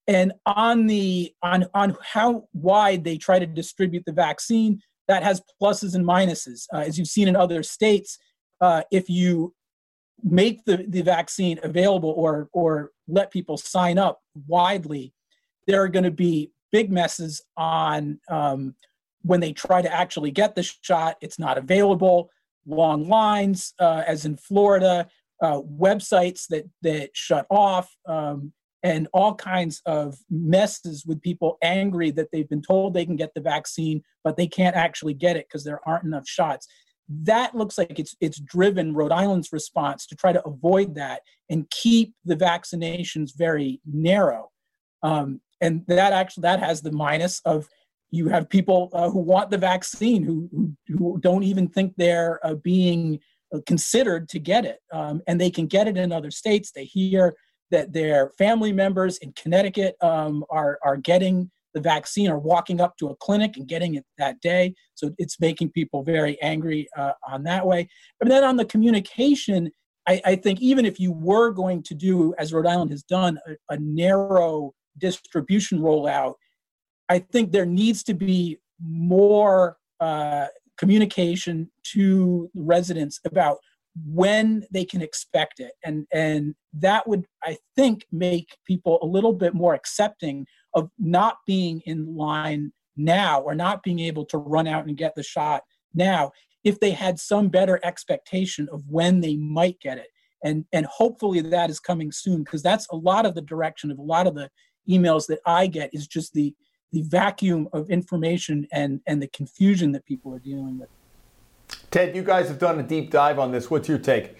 And 0.08 0.32
on 0.44 0.86
the 0.86 1.32
on 1.42 1.66
on 1.74 1.96
how 2.00 2.44
wide 2.52 3.02
they 3.02 3.18
try 3.18 3.40
to 3.40 3.46
distribute 3.46 4.04
the 4.06 4.12
vaccine, 4.12 4.80
that 5.08 5.22
has 5.22 5.42
pluses 5.60 5.94
and 5.94 6.04
minuses. 6.04 6.66
Uh, 6.72 6.78
as 6.78 6.98
you've 6.98 7.08
seen 7.08 7.28
in 7.28 7.36
other 7.36 7.62
states, 7.62 8.18
uh, 8.60 8.82
if 8.92 9.08
you 9.08 9.54
make 10.22 10.64
the, 10.64 10.84
the 10.88 11.02
vaccine 11.02 11.58
available 11.62 12.10
or 12.10 12.48
or 12.52 12.90
let 13.08 13.30
people 13.30 13.56
sign 13.56 13.98
up 13.98 14.20
widely, 14.46 15.12
there 15.66 15.82
are 15.82 15.88
going 15.88 16.04
to 16.04 16.10
be 16.10 16.50
big 16.72 16.90
messes 16.90 17.42
on 17.56 18.18
um, 18.28 18.74
when 19.22 19.40
they 19.40 19.52
try 19.52 19.82
to 19.82 19.92
actually 19.92 20.30
get 20.30 20.54
the 20.54 20.62
shot. 20.62 21.16
It's 21.20 21.38
not 21.38 21.58
available. 21.58 22.30
Long 22.66 23.08
lines, 23.08 23.74
uh, 23.78 24.02
as 24.06 24.24
in 24.24 24.36
Florida, 24.36 25.08
uh, 25.40 25.60
websites 25.62 26.46
that 26.48 26.64
that 26.82 27.10
shut 27.14 27.46
off, 27.50 27.94
um, 28.06 28.52
and 28.82 29.08
all 29.12 29.34
kinds 29.34 29.82
of 29.86 30.16
messes 30.30 31.04
with 31.06 31.20
people 31.20 31.58
angry 31.62 32.10
that 32.12 32.28
they've 32.32 32.48
been 32.48 32.62
told 32.62 32.94
they 32.94 33.06
can 33.06 33.16
get 33.16 33.34
the 33.34 33.40
vaccine, 33.40 34.02
but 34.24 34.36
they 34.36 34.46
can't 34.46 34.76
actually 34.76 35.14
get 35.14 35.36
it 35.36 35.46
because 35.48 35.64
there 35.64 35.80
aren't 35.86 36.04
enough 36.04 36.26
shots 36.26 36.66
that 37.08 37.54
looks 37.54 37.78
like 37.78 37.98
it's 37.98 38.16
it's 38.20 38.40
driven 38.40 38.94
Rhode 38.94 39.12
Island's 39.12 39.52
response 39.52 40.06
to 40.06 40.16
try 40.16 40.32
to 40.32 40.44
avoid 40.44 40.94
that 40.96 41.22
and 41.48 41.70
keep 41.70 42.14
the 42.24 42.36
vaccinations 42.36 43.30
very 43.36 43.80
narrow. 43.86 44.50
Um, 45.02 45.40
and 45.60 45.82
that 45.86 46.12
actually 46.12 46.42
that 46.42 46.60
has 46.60 46.82
the 46.82 46.92
minus 46.92 47.40
of 47.44 47.68
you 48.10 48.28
have 48.28 48.48
people 48.48 48.90
uh, 48.92 49.10
who 49.10 49.20
want 49.20 49.50
the 49.50 49.58
vaccine 49.58 50.22
who, 50.22 50.48
who, 50.52 50.72
who 50.88 51.18
don't 51.20 51.42
even 51.42 51.68
think 51.68 51.94
they're 51.96 52.44
uh, 52.44 52.54
being 52.54 53.20
considered 53.66 54.28
to 54.28 54.38
get 54.38 54.64
it, 54.64 54.80
um, 54.92 55.22
and 55.26 55.40
they 55.40 55.50
can 55.50 55.66
get 55.66 55.88
it 55.88 55.96
in 55.96 56.12
other 56.12 56.30
states. 56.30 56.72
They 56.72 56.84
hear 56.84 57.34
that 57.70 57.92
their 57.92 58.30
family 58.38 58.72
members 58.72 59.18
in 59.18 59.32
Connecticut 59.32 59.96
um, 60.00 60.44
are 60.50 60.78
are 60.84 60.96
getting 60.96 61.50
the 61.76 61.82
vaccine 61.82 62.30
or 62.30 62.38
walking 62.38 62.80
up 62.80 62.96
to 62.96 63.08
a 63.08 63.16
clinic 63.16 63.58
and 63.58 63.68
getting 63.68 63.96
it 63.96 64.04
that 64.16 64.40
day. 64.40 64.74
So 64.94 65.10
it's 65.18 65.38
making 65.38 65.72
people 65.72 66.02
very 66.02 66.40
angry 66.40 66.88
uh, 66.96 67.12
on 67.28 67.42
that 67.42 67.66
way. 67.66 67.86
But 68.18 68.30
then 68.30 68.44
on 68.44 68.56
the 68.56 68.64
communication, 68.64 69.70
I, 70.08 70.22
I, 70.24 70.36
think 70.36 70.62
even 70.62 70.86
if 70.86 70.98
you 70.98 71.12
were 71.12 71.50
going 71.50 71.82
to 71.82 71.94
do, 71.94 72.34
as 72.38 72.50
Rhode 72.50 72.66
Island 72.66 72.92
has 72.92 73.02
done, 73.02 73.38
a, 73.46 73.74
a 73.74 73.78
narrow 73.78 74.72
distribution 74.96 75.78
rollout, 75.78 76.36
I 77.10 77.18
think 77.18 77.52
there 77.52 77.66
needs 77.66 78.02
to 78.04 78.14
be 78.14 78.58
more 78.82 79.76
uh, 80.00 80.46
communication 80.78 81.70
to 81.92 82.50
residents 82.54 83.20
about 83.26 83.58
when 84.06 84.64
they 84.70 84.84
can 84.84 85.00
expect 85.00 85.58
it 85.58 85.72
and 85.82 86.06
and 86.12 86.54
that 86.74 87.08
would 87.08 87.24
i 87.44 87.56
think 87.76 88.04
make 88.12 88.58
people 88.66 88.98
a 89.00 89.06
little 89.06 89.32
bit 89.32 89.54
more 89.54 89.72
accepting 89.72 90.46
of 90.76 90.90
not 90.98 91.38
being 91.46 91.80
in 91.86 92.14
line 92.14 92.70
now 92.96 93.40
or 93.40 93.54
not 93.54 93.82
being 93.82 93.98
able 93.98 94.24
to 94.26 94.38
run 94.38 94.68
out 94.68 94.86
and 94.86 94.96
get 94.96 95.14
the 95.16 95.22
shot 95.22 95.64
now 95.94 96.30
if 96.62 96.78
they 96.78 96.90
had 96.90 97.18
some 97.18 97.48
better 97.48 97.80
expectation 97.82 98.68
of 98.70 98.82
when 98.88 99.20
they 99.20 99.36
might 99.36 99.80
get 99.80 99.98
it. 99.98 100.08
And 100.44 100.64
and 100.72 100.86
hopefully 100.86 101.40
that 101.40 101.70
is 101.70 101.80
coming 101.80 102.12
soon 102.12 102.44
because 102.44 102.62
that's 102.62 102.86
a 102.90 102.96
lot 102.96 103.26
of 103.26 103.34
the 103.34 103.40
direction 103.40 103.90
of 103.90 103.98
a 103.98 104.02
lot 104.02 104.26
of 104.26 104.34
the 104.34 104.50
emails 104.88 105.26
that 105.26 105.40
i 105.46 105.66
get 105.66 105.90
is 105.92 106.06
just 106.06 106.32
the 106.32 106.54
the 106.92 107.02
vacuum 107.02 107.68
of 107.72 107.90
information 107.90 108.68
and 108.70 109.00
and 109.06 109.20
the 109.20 109.26
confusion 109.28 109.92
that 109.92 110.04
people 110.04 110.32
are 110.32 110.38
dealing 110.38 110.78
with. 110.78 110.88
Ted 111.90 112.14
you 112.14 112.22
guys 112.22 112.48
have 112.48 112.58
done 112.58 112.78
a 112.78 112.82
deep 112.82 113.10
dive 113.10 113.38
on 113.38 113.50
this. 113.50 113.70
What's 113.70 113.88
your 113.88 113.98
take 113.98 114.36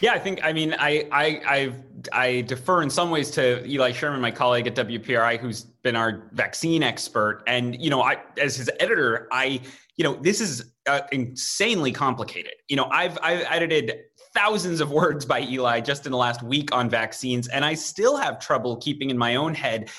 yeah, 0.00 0.12
I 0.12 0.18
think 0.18 0.40
I 0.42 0.52
mean 0.52 0.74
I 0.78 1.06
I 1.12 1.40
i 1.46 1.72
I 2.12 2.40
defer 2.42 2.82
in 2.82 2.90
some 2.90 3.10
ways 3.10 3.30
to 3.32 3.66
Eli 3.66 3.92
Sherman, 3.92 4.20
my 4.20 4.30
colleague 4.30 4.66
at 4.66 4.74
WPRI, 4.74 5.38
who's 5.38 5.62
been 5.62 5.96
our 5.96 6.22
vaccine 6.32 6.82
expert, 6.82 7.42
and 7.46 7.80
you 7.80 7.90
know 7.90 8.02
I 8.02 8.18
as 8.38 8.56
his 8.56 8.70
editor, 8.80 9.28
I 9.30 9.60
you 9.96 10.04
know 10.04 10.14
this 10.14 10.40
is 10.40 10.72
uh, 10.86 11.02
insanely 11.12 11.92
complicated. 11.92 12.54
You 12.68 12.76
know 12.76 12.88
I've 12.90 13.18
I've 13.22 13.44
edited 13.50 14.00
thousands 14.34 14.80
of 14.80 14.90
words 15.00 15.26
by 15.26 15.42
Eli 15.42 15.80
just 15.80 16.06
in 16.06 16.12
the 16.12 16.18
last 16.18 16.42
week 16.42 16.74
on 16.74 16.88
vaccines, 16.88 17.48
and 17.48 17.64
I 17.64 17.74
still 17.74 18.16
have 18.16 18.38
trouble 18.38 18.76
keeping 18.76 19.10
in 19.10 19.18
my 19.18 19.36
own 19.36 19.54
head 19.54 19.90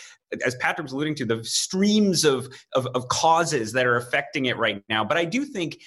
as 0.46 0.56
Patrick 0.56 0.86
was 0.86 0.94
alluding 0.94 1.16
to, 1.16 1.26
the 1.26 1.44
streams 1.44 2.24
of, 2.24 2.48
of, 2.74 2.88
of 2.96 3.08
causes 3.10 3.74
that 3.74 3.86
are 3.86 3.98
affecting 3.98 4.46
it 4.46 4.58
right 4.58 4.82
now. 4.88 5.04
But 5.04 5.18
I 5.18 5.26
do 5.26 5.44
think, 5.44 5.82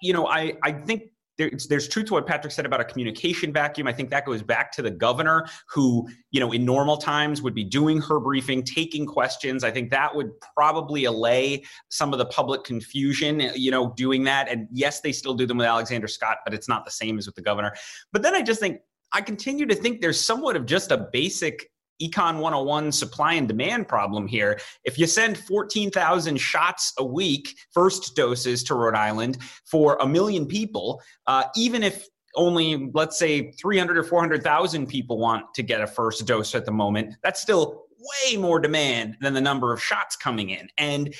you 0.00 0.14
know, 0.14 0.26
I 0.26 0.54
I 0.62 0.72
think 0.72 1.10
there's, 1.38 1.68
there's 1.68 1.88
truth 1.88 2.06
to 2.06 2.14
what 2.14 2.26
Patrick 2.26 2.52
said 2.52 2.66
about 2.66 2.80
a 2.80 2.84
communication 2.84 3.52
vacuum. 3.52 3.86
I 3.86 3.92
think 3.92 4.10
that 4.10 4.26
goes 4.26 4.42
back 4.42 4.72
to 4.72 4.82
the 4.82 4.90
governor 4.90 5.46
who, 5.68 6.08
you 6.32 6.40
know, 6.40 6.52
in 6.52 6.64
normal 6.64 6.96
times 6.96 7.40
would 7.40 7.54
be 7.54 7.64
doing 7.64 8.00
her 8.02 8.18
briefing, 8.18 8.62
taking 8.64 9.06
questions. 9.06 9.64
I 9.64 9.70
think 9.70 9.90
that 9.90 10.14
would 10.14 10.30
probably 10.56 11.04
allay 11.04 11.64
some 11.88 12.12
of 12.12 12.18
the 12.18 12.26
public 12.26 12.64
confusion, 12.64 13.52
you 13.54 13.70
know, 13.70 13.94
doing 13.96 14.24
that. 14.24 14.48
And 14.48 14.68
yes, 14.72 15.00
they 15.00 15.12
still 15.12 15.34
do 15.34 15.46
them 15.46 15.58
with 15.58 15.66
Alexander 15.66 16.08
Scott, 16.08 16.38
but 16.44 16.52
it's 16.52 16.68
not 16.68 16.84
the 16.84 16.90
same 16.90 17.18
as 17.18 17.26
with 17.26 17.36
the 17.36 17.42
governor. 17.42 17.72
But 18.12 18.22
then 18.22 18.34
I 18.34 18.42
just 18.42 18.60
think 18.60 18.80
I 19.12 19.20
continue 19.20 19.64
to 19.66 19.74
think 19.74 20.00
there's 20.00 20.22
somewhat 20.22 20.56
of 20.56 20.66
just 20.66 20.90
a 20.90 21.08
basic 21.12 21.70
econ 22.00 22.38
101 22.40 22.92
supply 22.92 23.34
and 23.34 23.48
demand 23.48 23.88
problem 23.88 24.26
here. 24.26 24.58
If 24.84 24.98
you 24.98 25.06
send 25.06 25.38
14,000 25.38 26.36
shots 26.36 26.92
a 26.98 27.04
week 27.04 27.56
first 27.72 28.14
doses 28.14 28.62
to 28.64 28.74
Rhode 28.74 28.94
Island 28.94 29.38
for 29.64 29.96
a 30.00 30.06
million 30.06 30.46
people 30.46 31.02
uh, 31.26 31.44
even 31.56 31.82
if 31.82 32.06
only 32.34 32.90
let's 32.94 33.18
say 33.18 33.50
300 33.52 33.98
or 33.98 34.04
400,000 34.04 34.86
people 34.86 35.18
want 35.18 35.52
to 35.54 35.62
get 35.62 35.80
a 35.80 35.86
first 35.86 36.26
dose 36.26 36.54
at 36.54 36.64
the 36.64 36.72
moment 36.72 37.14
that's 37.22 37.40
still 37.40 37.87
way 37.98 38.36
more 38.36 38.60
demand 38.60 39.16
than 39.20 39.34
the 39.34 39.40
number 39.40 39.72
of 39.72 39.82
shots 39.82 40.16
coming 40.16 40.50
in. 40.50 40.68
And 40.78 41.14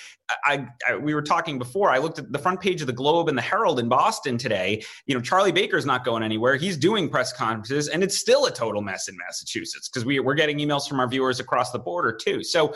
I, 0.45 0.67
I, 0.89 0.97
we 0.97 1.15
were 1.15 1.23
talking 1.23 1.59
before. 1.59 1.91
I 1.91 1.99
looked 1.99 2.19
at 2.19 2.31
the 2.31 2.39
front 2.39 2.61
page 2.61 2.81
of 2.81 2.87
the 2.87 2.93
Globe 2.93 3.29
and 3.29 3.37
the 3.37 3.43
Herald 3.43 3.81
in 3.81 3.89
Boston 3.89 4.39
today. 4.39 4.83
You 5.07 5.15
know, 5.15 5.21
Charlie 5.21 5.53
Baker's 5.53 5.87
not 5.87 6.05
going 6.05 6.23
anywhere. 6.23 6.57
He's 6.57 6.77
doing 6.77 7.09
press 7.09 7.33
conferences, 7.33 7.89
and 7.89 8.03
it's 8.05 8.17
still 8.17 8.47
a 8.47 8.53
total 8.53 8.83
mess 8.83 9.09
in 9.09 9.17
Massachusetts 9.17 9.89
because 9.89 10.05
we, 10.05 10.21
we're 10.21 10.35
getting 10.35 10.59
emails 10.59 10.89
from 10.89 11.01
our 11.01 11.09
viewers 11.09 11.41
across 11.41 11.73
the 11.73 11.79
border 11.79 12.13
too. 12.13 12.43
So. 12.43 12.75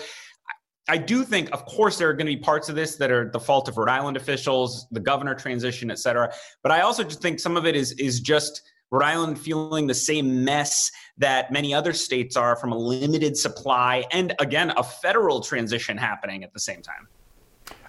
I 0.88 0.98
do 0.98 1.22
think, 1.22 1.48
of 1.52 1.64
course, 1.64 1.96
there 1.96 2.08
are 2.08 2.12
going 2.12 2.26
to 2.26 2.34
be 2.34 2.42
parts 2.42 2.68
of 2.68 2.74
this 2.74 2.96
that 2.96 3.12
are 3.12 3.30
the 3.30 3.38
fault 3.38 3.68
of 3.68 3.78
Rhode 3.78 3.88
Island 3.88 4.16
officials, 4.16 4.88
the 4.90 4.98
governor 4.98 5.32
transition, 5.32 5.92
et 5.92 5.98
cetera. 6.00 6.32
But 6.64 6.72
I 6.72 6.80
also 6.80 7.04
just 7.04 7.22
think 7.22 7.38
some 7.38 7.56
of 7.56 7.66
it 7.66 7.76
is 7.76 7.92
is 7.92 8.18
just 8.18 8.62
Rhode 8.92 9.04
Island 9.04 9.40
feeling 9.40 9.86
the 9.86 9.94
same 9.94 10.44
mess 10.44 10.92
that 11.16 11.50
many 11.50 11.72
other 11.72 11.94
states 11.94 12.36
are 12.36 12.56
from 12.56 12.72
a 12.72 12.76
limited 12.76 13.38
supply 13.38 14.04
and, 14.12 14.34
again, 14.38 14.70
a 14.76 14.84
federal 14.84 15.40
transition 15.40 15.96
happening 15.96 16.44
at 16.44 16.52
the 16.52 16.60
same 16.60 16.82
time. 16.82 17.08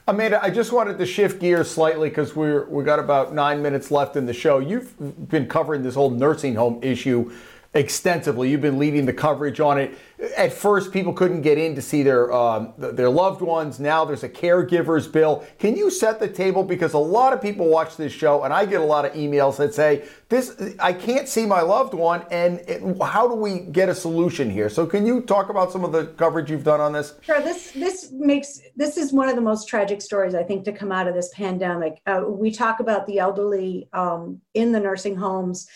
Amanda, 0.08 0.42
I 0.42 0.50
just 0.50 0.72
wanted 0.72 0.98
to 0.98 1.06
shift 1.06 1.42
gears 1.42 1.70
slightly 1.70 2.10
because 2.10 2.36
we're 2.36 2.66
we 2.70 2.84
got 2.84 3.00
about 3.00 3.34
nine 3.34 3.62
minutes 3.62 3.92
left 3.92 4.16
in 4.16 4.26
the 4.26 4.34
show. 4.34 4.60
You've 4.60 5.30
been 5.30 5.48
covering 5.48 5.82
this 5.84 5.96
whole 5.96 6.10
nursing 6.10 6.56
home 6.56 6.80
issue 6.82 7.32
extensively. 7.74 8.50
You've 8.50 8.62
been 8.62 8.78
leading 8.78 9.06
the 9.06 9.14
coverage 9.14 9.60
on 9.60 9.80
it. 9.80 9.98
At 10.38 10.54
first, 10.54 10.94
people 10.94 11.12
couldn't 11.12 11.42
get 11.42 11.58
in 11.58 11.76
to 11.76 11.82
see 11.82 12.04
their 12.04 12.32
um, 12.32 12.74
their 12.78 13.10
loved 13.10 13.42
ones. 13.42 13.80
Now 13.80 14.06
there's 14.06 14.24
a 14.24 14.30
caregivers 14.30 15.12
bill. 15.12 15.46
Can 15.60 15.76
you 15.76 15.90
set 15.90 16.20
the 16.20 16.28
table 16.28 16.64
because 16.64 16.94
a 16.94 17.00
lot 17.00 17.34
of 17.34 17.42
people 17.42 17.68
watch 17.68 17.98
this 17.98 18.14
show, 18.14 18.44
and 18.44 18.54
I 18.54 18.66
get 18.66 18.80
a 18.80 18.86
lot 18.86 19.06
of 19.06 19.14
emails 19.14 19.58
that 19.58 19.74
say 19.74 20.06
this: 20.30 20.76
I 20.80 20.94
can't 20.94 21.28
see 21.28 21.46
my 21.46 21.62
loved 21.62 21.94
one, 21.94 22.26
and 22.32 22.60
it, 22.68 22.82
how 23.02 23.28
do 23.28 23.34
we 23.34 23.60
get 23.60 23.90
a 23.90 23.96
solution 23.96 24.50
here? 24.50 24.70
So, 24.70 24.86
can 24.86 25.06
you 25.06 25.22
talk 25.22 25.50
about 25.50 25.72
some 25.72 25.84
of 25.84 25.92
the 25.92 26.06
coverage 26.06 26.50
you've 26.50 26.64
done 26.64 26.80
on 26.80 26.94
this? 26.94 27.16
Sure. 27.22 27.42
This 27.42 27.72
this 27.72 28.12
makes 28.14 28.62
this 28.76 28.98
is 28.98 29.12
one 29.12 29.28
of 29.28 29.36
the 29.36 29.42
most 29.42 29.68
tragic 29.68 30.02
stories 30.02 30.36
I 30.36 30.44
think 30.44 30.64
to 30.66 30.72
come 30.72 30.92
out 30.92 31.08
of 31.08 31.16
this 31.16 31.32
pandemic. 31.34 32.02
Uh, 32.06 32.22
we 32.28 32.52
talk 32.52 32.80
about 32.80 33.08
the 33.08 33.20
elderly 33.20 33.90
um, 33.94 34.40
in 34.54 34.72
the 34.72 34.80
nursing 34.80 35.16
homes 35.16 35.68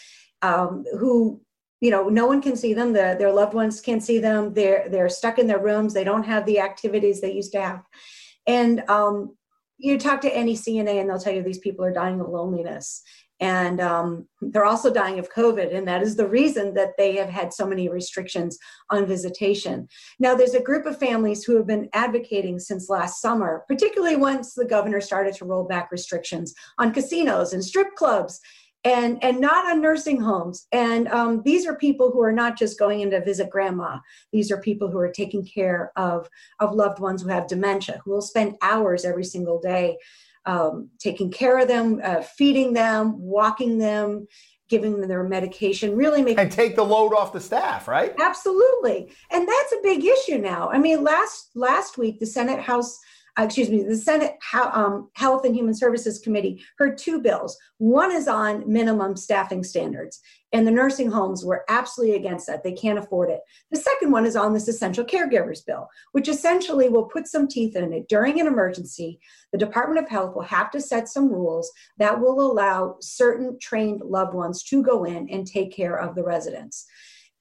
um, 0.42 0.86
who 1.00 1.42
you 1.80 1.92
know 1.92 2.10
no 2.10 2.26
one 2.26 2.42
can 2.42 2.56
see 2.56 2.74
them. 2.74 2.94
The, 2.94 3.16
their 3.18 3.32
loved 3.32 3.54
ones 3.54 3.82
can't 3.82 4.04
see 4.04 4.20
them. 4.20 4.54
They're 4.54 4.88
they're 4.90 5.10
stuck 5.10 5.40
in 5.40 5.48
their 5.48 5.62
rooms. 5.62 5.94
They 5.94 6.04
don't 6.04 6.24
have 6.24 6.46
the 6.46 6.60
activities 6.60 7.22
they 7.22 7.34
used 7.34 7.52
to 7.54 7.62
have. 7.62 7.84
And 8.48 8.82
um, 8.90 9.36
you 9.78 10.00
talk 10.00 10.22
to 10.22 10.36
any 10.36 10.56
cna 10.56 11.00
and 11.00 11.10
they'll 11.10 11.20
tell 11.20 11.34
you 11.34 11.44
these 11.44 11.60
people 11.60 11.86
are 11.86 11.94
dying 11.94 12.20
of 12.20 12.30
loneliness. 12.30 13.04
And 13.40 13.80
um, 13.80 14.28
they're 14.42 14.66
also 14.66 14.92
dying 14.92 15.20
of 15.20 15.32
covid. 15.32 15.76
And 15.76 15.88
that 15.88 16.02
is 16.02 16.16
the 16.16 16.28
reason 16.28 16.74
that 16.74 16.94
they 16.98 17.16
have 17.18 17.30
had 17.30 17.54
so 17.54 17.68
many 17.68 17.88
restrictions 17.88 18.58
on 18.90 19.06
visitation. 19.06 19.88
Now 20.20 20.34
there's 20.34 20.56
a 20.56 20.64
group 20.64 20.88
of 20.88 20.98
families 20.98 21.44
who 21.44 21.56
have 21.58 21.68
been 21.68 21.90
advocating 21.94 22.58
since 22.58 22.90
last 22.90 23.22
summer 23.22 23.64
particularly 23.68 24.16
once 24.16 24.56
the 24.56 24.66
governor 24.66 25.02
started 25.02 25.36
to 25.36 25.46
roll 25.46 25.66
back 25.66 25.92
restrictions 25.92 26.56
on 26.80 26.92
casinos 26.92 27.54
and 27.54 27.64
strip 27.64 27.94
clubs 27.96 28.42
and 28.84 29.24
and 29.24 29.40
not 29.40 29.66
on 29.66 29.82
nursing 29.82 30.22
homes. 30.22 30.68
And 30.72 31.08
um, 31.10 31.42
these 31.44 31.66
are 31.66 31.76
people 31.76 32.12
who 32.12 32.22
are 32.22 32.32
not 32.32 32.58
just 32.58 32.80
going 32.80 33.02
in 33.02 33.12
to 33.12 33.24
visit 33.24 33.50
grandma. 33.50 34.00
These 34.32 34.52
are 34.52 34.62
people 34.62 34.90
who 34.90 35.00
are 35.00 35.12
taking 35.12 35.46
care 35.46 35.92
of 35.96 36.30
of 36.60 36.74
loved 36.74 37.00
ones 37.00 37.22
who 37.22 37.30
have 37.30 37.48
dementia 37.48 38.02
who 38.04 38.12
will 38.12 38.22
spend 38.22 38.56
hours 38.62 39.06
every 39.06 39.26
single 39.26 39.60
day 39.60 39.98
um, 40.46 40.90
taking 41.00 41.30
care 41.30 41.60
of 41.60 41.68
them 41.68 42.00
uh, 42.04 42.22
feeding 42.22 42.74
them 42.74 43.20
walking 43.20 43.78
them 43.78 44.28
giving 44.70 45.00
them 45.00 45.08
their 45.08 45.24
medication 45.24 45.96
really 45.96 46.22
make 46.22 46.38
and 46.38 46.52
take 46.52 46.76
the 46.76 46.84
load 46.84 47.14
off 47.14 47.34
the 47.34 47.40
staff 47.40 47.88
right? 47.88 48.14
Absolutely. 48.20 49.12
And 49.32 49.48
that's 49.48 49.72
a 49.74 49.82
big 49.84 50.06
issue 50.06 50.38
now. 50.38 50.70
I 50.70 50.80
mean 50.80 51.04
last 51.04 51.52
last 51.56 51.98
week 51.98 52.20
the 52.20 52.26
senate 52.26 52.62
house 52.62 52.98
uh, 53.38 53.44
excuse 53.44 53.70
me, 53.70 53.84
the 53.84 53.96
Senate 53.96 54.38
um, 54.54 55.10
Health 55.14 55.46
and 55.46 55.56
Human 55.56 55.74
Services 55.74 56.20
Committee 56.20 56.64
heard 56.78 56.98
two 56.98 57.22
bills. 57.22 57.58
One 57.78 58.12
is 58.12 58.28
on 58.28 58.64
minimum 58.72 59.16
staffing 59.16 59.64
standards, 59.64 60.20
and 60.54 60.66
the 60.66 60.72
nursing 60.72 61.12
homes 61.12 61.46
were 61.46 61.64
absolutely 61.70 62.16
against 62.16 62.48
that. 62.48 62.64
They 62.64 62.72
can't 62.72 62.98
afford 62.98 63.30
it. 63.30 63.42
The 63.70 63.78
second 63.78 64.12
one 64.12 64.26
is 64.26 64.36
on 64.36 64.54
this 64.54 64.68
essential 64.68 65.06
caregivers 65.06 65.66
bill, 65.66 65.88
which 66.14 66.28
essentially 66.30 66.90
will 66.90 67.06
put 67.06 67.28
some 67.28 67.48
teeth 67.48 67.76
in 67.76 67.94
it. 67.94 68.10
During 68.10 68.40
an 68.40 68.48
emergency, 68.48 69.20
the 69.52 69.58
Department 69.60 70.04
of 70.04 70.10
Health 70.10 70.36
will 70.36 70.44
have 70.44 70.72
to 70.72 70.82
set 70.82 71.08
some 71.08 71.32
rules 71.32 71.72
that 71.98 72.20
will 72.20 72.40
allow 72.40 72.96
certain 73.02 73.60
trained 73.62 74.02
loved 74.02 74.34
ones 74.34 74.64
to 74.64 74.82
go 74.82 75.04
in 75.04 75.30
and 75.30 75.46
take 75.46 75.72
care 75.72 76.00
of 76.00 76.16
the 76.16 76.24
residents. 76.24 76.88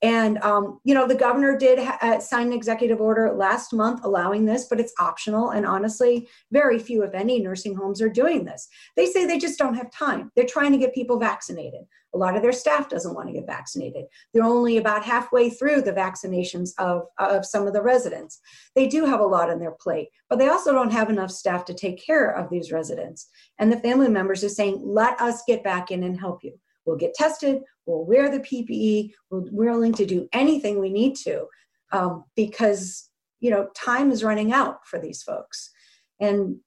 And, 0.03 0.37
um, 0.43 0.79
you 0.83 0.93
know, 0.93 1.07
the 1.07 1.15
governor 1.15 1.57
did 1.57 1.79
ha- 1.79 1.97
uh, 2.01 2.19
sign 2.19 2.47
an 2.47 2.53
executive 2.53 3.01
order 3.01 3.33
last 3.33 3.73
month 3.73 4.03
allowing 4.03 4.45
this, 4.45 4.65
but 4.69 4.79
it's 4.79 4.93
optional. 4.99 5.49
And 5.49 5.65
honestly, 5.65 6.27
very 6.51 6.77
few, 6.77 7.01
if 7.03 7.15
any, 7.15 7.39
nursing 7.39 7.75
homes 7.75 7.99
are 8.01 8.09
doing 8.09 8.45
this. 8.45 8.67
They 8.95 9.07
say 9.07 9.25
they 9.25 9.39
just 9.39 9.57
don't 9.57 9.73
have 9.73 9.91
time. 9.91 10.31
They're 10.35 10.45
trying 10.45 10.71
to 10.73 10.77
get 10.77 10.93
people 10.93 11.17
vaccinated. 11.17 11.81
A 12.13 12.17
lot 12.17 12.35
of 12.35 12.43
their 12.43 12.51
staff 12.51 12.89
doesn't 12.89 13.15
want 13.15 13.27
to 13.27 13.33
get 13.33 13.47
vaccinated. 13.47 14.05
They're 14.33 14.43
only 14.43 14.77
about 14.77 15.03
halfway 15.03 15.49
through 15.49 15.81
the 15.81 15.93
vaccinations 15.93 16.71
of, 16.77 17.03
of 17.17 17.45
some 17.45 17.65
of 17.65 17.73
the 17.73 17.81
residents. 17.81 18.39
They 18.75 18.87
do 18.87 19.03
have 19.05 19.19
a 19.19 19.25
lot 19.25 19.49
on 19.49 19.59
their 19.59 19.75
plate, 19.81 20.09
but 20.29 20.37
they 20.37 20.47
also 20.47 20.73
don't 20.73 20.93
have 20.93 21.09
enough 21.09 21.31
staff 21.31 21.65
to 21.65 21.73
take 21.73 22.03
care 22.03 22.29
of 22.29 22.49
these 22.49 22.71
residents. 22.71 23.29
And 23.59 23.71
the 23.71 23.79
family 23.79 24.09
members 24.09 24.43
are 24.43 24.49
saying, 24.49 24.79
let 24.83 25.19
us 25.19 25.41
get 25.47 25.63
back 25.63 25.89
in 25.89 26.03
and 26.03 26.19
help 26.19 26.43
you. 26.43 26.57
We'll 26.85 26.97
get 26.97 27.13
tested, 27.13 27.63
we'll 27.87 28.05
wear 28.05 28.29
the 28.29 28.39
PPE, 28.39 29.13
we're 29.31 29.49
willing 29.49 29.93
to 29.93 30.05
do 30.05 30.27
anything 30.33 30.79
we 30.79 30.89
need 30.89 31.15
to 31.15 31.47
um, 31.91 32.25
because, 32.35 33.09
you 33.39 33.49
know, 33.49 33.69
time 33.75 34.11
is 34.11 34.23
running 34.23 34.51
out 34.51 34.85
for 34.85 34.99
these 34.99 35.23
folks. 35.23 35.71
And 36.19 36.57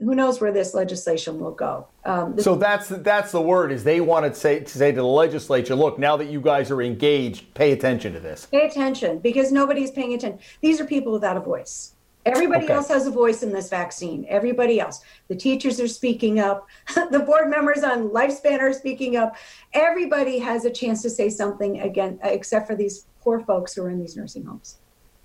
who 0.00 0.14
knows 0.14 0.40
where 0.40 0.52
this 0.52 0.74
legislation 0.74 1.38
will 1.38 1.52
go. 1.52 1.86
Um, 2.04 2.38
so 2.38 2.56
that's 2.56 2.88
that's 2.88 3.30
the 3.30 3.40
word 3.40 3.70
is 3.70 3.84
they 3.84 4.00
want 4.00 4.26
to 4.26 4.38
say 4.38 4.60
to 4.60 4.78
say 4.78 4.90
to 4.90 4.96
the 4.96 5.06
legislature, 5.06 5.76
look, 5.76 5.98
now 5.98 6.16
that 6.16 6.26
you 6.26 6.40
guys 6.40 6.70
are 6.70 6.82
engaged, 6.82 7.54
pay 7.54 7.72
attention 7.72 8.12
to 8.12 8.20
this. 8.20 8.46
Pay 8.46 8.66
attention 8.66 9.20
because 9.20 9.52
nobody's 9.52 9.92
paying 9.92 10.12
attention. 10.12 10.40
These 10.60 10.80
are 10.80 10.84
people 10.84 11.12
without 11.12 11.36
a 11.36 11.40
voice. 11.40 11.93
Everybody 12.26 12.64
okay. 12.64 12.74
else 12.74 12.88
has 12.88 13.06
a 13.06 13.10
voice 13.10 13.42
in 13.42 13.52
this 13.52 13.68
vaccine. 13.68 14.24
Everybody 14.28 14.80
else. 14.80 15.02
The 15.28 15.36
teachers 15.36 15.78
are 15.80 15.88
speaking 15.88 16.40
up. 16.40 16.66
the 17.10 17.20
board 17.20 17.50
members 17.50 17.82
on 17.82 18.08
Lifespan 18.08 18.60
are 18.60 18.72
speaking 18.72 19.16
up. 19.16 19.36
Everybody 19.74 20.38
has 20.38 20.64
a 20.64 20.70
chance 20.70 21.02
to 21.02 21.10
say 21.10 21.28
something 21.28 21.80
again, 21.80 22.18
except 22.22 22.66
for 22.66 22.76
these 22.76 23.06
poor 23.20 23.40
folks 23.40 23.74
who 23.74 23.82
are 23.82 23.90
in 23.90 23.98
these 23.98 24.16
nursing 24.16 24.44
homes. 24.44 24.78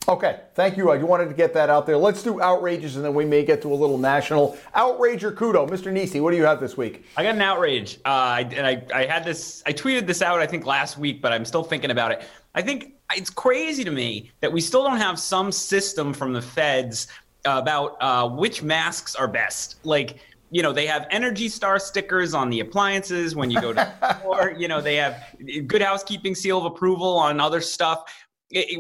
Okay, 0.07 0.39
thank 0.55 0.75
you. 0.75 0.89
I 0.89 0.97
wanted 0.97 1.27
to 1.29 1.35
get 1.35 1.53
that 1.53 1.69
out 1.69 1.85
there. 1.85 1.95
Let's 1.95 2.23
do 2.23 2.41
outrages 2.41 2.95
and 2.95 3.05
then 3.05 3.13
we 3.13 3.25
may 3.25 3.45
get 3.45 3.62
to 3.62 3.71
a 3.71 3.75
little 3.75 3.97
national 3.97 4.57
outrage 4.73 5.23
or 5.23 5.31
kudo. 5.31 5.69
Mr. 5.69 5.91
Nesi, 5.93 6.19
what 6.19 6.31
do 6.31 6.38
you 6.38 6.45
have 6.45 6.59
this 6.59 6.75
week? 6.75 7.05
I 7.15 7.21
got 7.21 7.35
an 7.35 7.41
outrage. 7.41 7.99
Uh, 8.03 8.43
and 8.51 8.65
I, 8.65 8.81
I 8.93 9.05
had 9.05 9.23
this, 9.23 9.62
I 9.67 9.73
tweeted 9.73 10.07
this 10.07 10.23
out, 10.23 10.39
I 10.39 10.47
think, 10.47 10.65
last 10.65 10.97
week, 10.97 11.21
but 11.21 11.31
I'm 11.31 11.45
still 11.45 11.63
thinking 11.63 11.91
about 11.91 12.12
it. 12.12 12.23
I 12.55 12.63
think 12.63 12.93
it's 13.15 13.30
crazy 13.30 13.84
to 13.84 13.91
me 13.91 14.32
that 14.41 14.52
we 14.52 14.62
still 14.62 14.84
don't 14.84 14.98
have 14.98 15.19
some 15.19 15.52
system 15.52 16.13
from 16.13 16.34
the 16.34 16.41
feds 16.41 17.08
about 17.45 17.98
uh, 18.02 18.28
which 18.28 18.62
masks 18.62 19.15
are 19.15 19.28
best. 19.28 19.78
Like, 19.84 20.19
you 20.52 20.62
know, 20.63 20.74
they 20.74 20.86
have 20.88 21.08
Energy 21.12 21.48
Star 21.48 21.80
stickers 21.80 22.34
on 22.34 22.50
the 22.50 22.60
appliances 22.60 23.36
when 23.36 23.52
you 23.52 23.62
go 23.62 23.74
to, 23.74 24.22
or 24.26 24.52
you 24.52 24.67
know, 24.67 24.82
they 24.82 24.95
have 24.95 25.24
Good 25.67 25.82
Housekeeping 25.82 26.36
seal 26.36 26.58
of 26.58 26.65
approval 26.65 27.17
on 27.17 27.39
other 27.39 27.62
stuff 27.62 28.12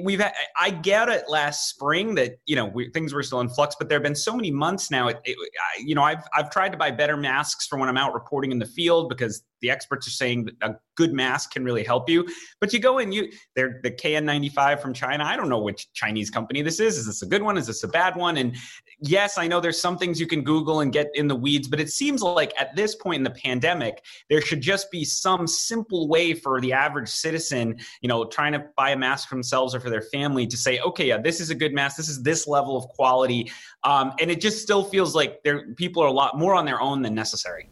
we've 0.01 0.19
had, 0.19 0.33
I 0.57 0.71
get 0.71 1.09
it 1.09 1.25
last 1.29 1.69
spring 1.69 2.15
that 2.15 2.39
you 2.45 2.55
know 2.55 2.65
we, 2.65 2.89
things 2.89 3.13
were 3.13 3.21
still 3.21 3.41
in 3.41 3.49
flux, 3.49 3.75
but 3.77 3.87
there 3.87 3.97
have 3.97 4.03
been 4.03 4.15
so 4.15 4.35
many 4.35 4.51
months 4.51 4.89
now. 4.89 5.07
It, 5.07 5.19
it, 5.25 5.37
I, 5.37 5.81
you 5.81 5.95
know, 5.95 6.03
I've 6.03 6.23
I've 6.33 6.49
tried 6.49 6.71
to 6.71 6.77
buy 6.77 6.91
better 6.91 7.17
masks 7.17 7.67
for 7.67 7.77
when 7.77 7.87
I'm 7.89 7.97
out 7.97 8.13
reporting 8.13 8.51
in 8.51 8.59
the 8.59 8.65
field 8.65 9.09
because 9.09 9.43
the 9.61 9.69
experts 9.69 10.07
are 10.07 10.11
saying 10.11 10.45
that 10.45 10.53
a 10.61 10.75
good 10.95 11.13
mask 11.13 11.51
can 11.51 11.63
really 11.63 11.83
help 11.83 12.09
you. 12.09 12.27
But 12.59 12.73
you 12.73 12.79
go 12.79 12.97
in, 12.97 13.11
you 13.11 13.31
they're 13.55 13.79
the 13.83 13.91
KN95 13.91 14.81
from 14.81 14.93
China. 14.93 15.23
I 15.23 15.35
don't 15.35 15.49
know 15.49 15.59
which 15.59 15.91
Chinese 15.93 16.29
company 16.29 16.61
this 16.61 16.79
is. 16.79 16.97
Is 16.97 17.05
this 17.05 17.21
a 17.21 17.27
good 17.27 17.43
one? 17.43 17.57
Is 17.57 17.67
this 17.67 17.83
a 17.83 17.87
bad 17.87 18.15
one? 18.15 18.37
And 18.37 18.55
yes, 19.01 19.37
I 19.37 19.47
know 19.47 19.59
there's 19.59 19.79
some 19.79 19.97
things 19.97 20.19
you 20.19 20.27
can 20.27 20.43
Google 20.43 20.81
and 20.81 20.91
get 20.91 21.09
in 21.13 21.27
the 21.27 21.35
weeds, 21.35 21.67
but 21.67 21.79
it 21.79 21.89
seems 21.89 22.21
like 22.21 22.53
at 22.59 22.75
this 22.75 22.95
point 22.95 23.17
in 23.17 23.23
the 23.23 23.29
pandemic, 23.31 24.03
there 24.29 24.41
should 24.41 24.61
just 24.61 24.91
be 24.91 25.03
some 25.03 25.47
simple 25.47 26.07
way 26.07 26.33
for 26.33 26.59
the 26.61 26.73
average 26.73 27.09
citizen, 27.09 27.77
you 28.01 28.09
know, 28.09 28.25
trying 28.25 28.53
to 28.53 28.65
buy 28.75 28.91
a 28.91 28.97
mask 28.97 29.29
for 29.29 29.35
themselves 29.35 29.73
or 29.73 29.79
for 29.79 29.89
their 29.89 30.01
family 30.01 30.45
to 30.47 30.57
say, 30.57 30.79
okay, 30.79 31.07
yeah, 31.07 31.17
this 31.17 31.39
is 31.39 31.49
a 31.49 31.55
good 31.55 31.73
mask. 31.73 31.97
This 31.97 32.09
is 32.09 32.21
this 32.21 32.47
level 32.47 32.77
of 32.77 32.87
quality. 32.89 33.51
Um, 33.83 34.13
and 34.19 34.29
it 34.29 34.41
just 34.41 34.61
still 34.61 34.83
feels 34.83 35.15
like 35.15 35.41
there 35.43 35.73
people 35.75 36.03
are 36.03 36.07
a 36.07 36.11
lot 36.11 36.37
more 36.37 36.55
on 36.55 36.65
their 36.65 36.81
own 36.81 37.01
than 37.01 37.15
necessary. 37.15 37.69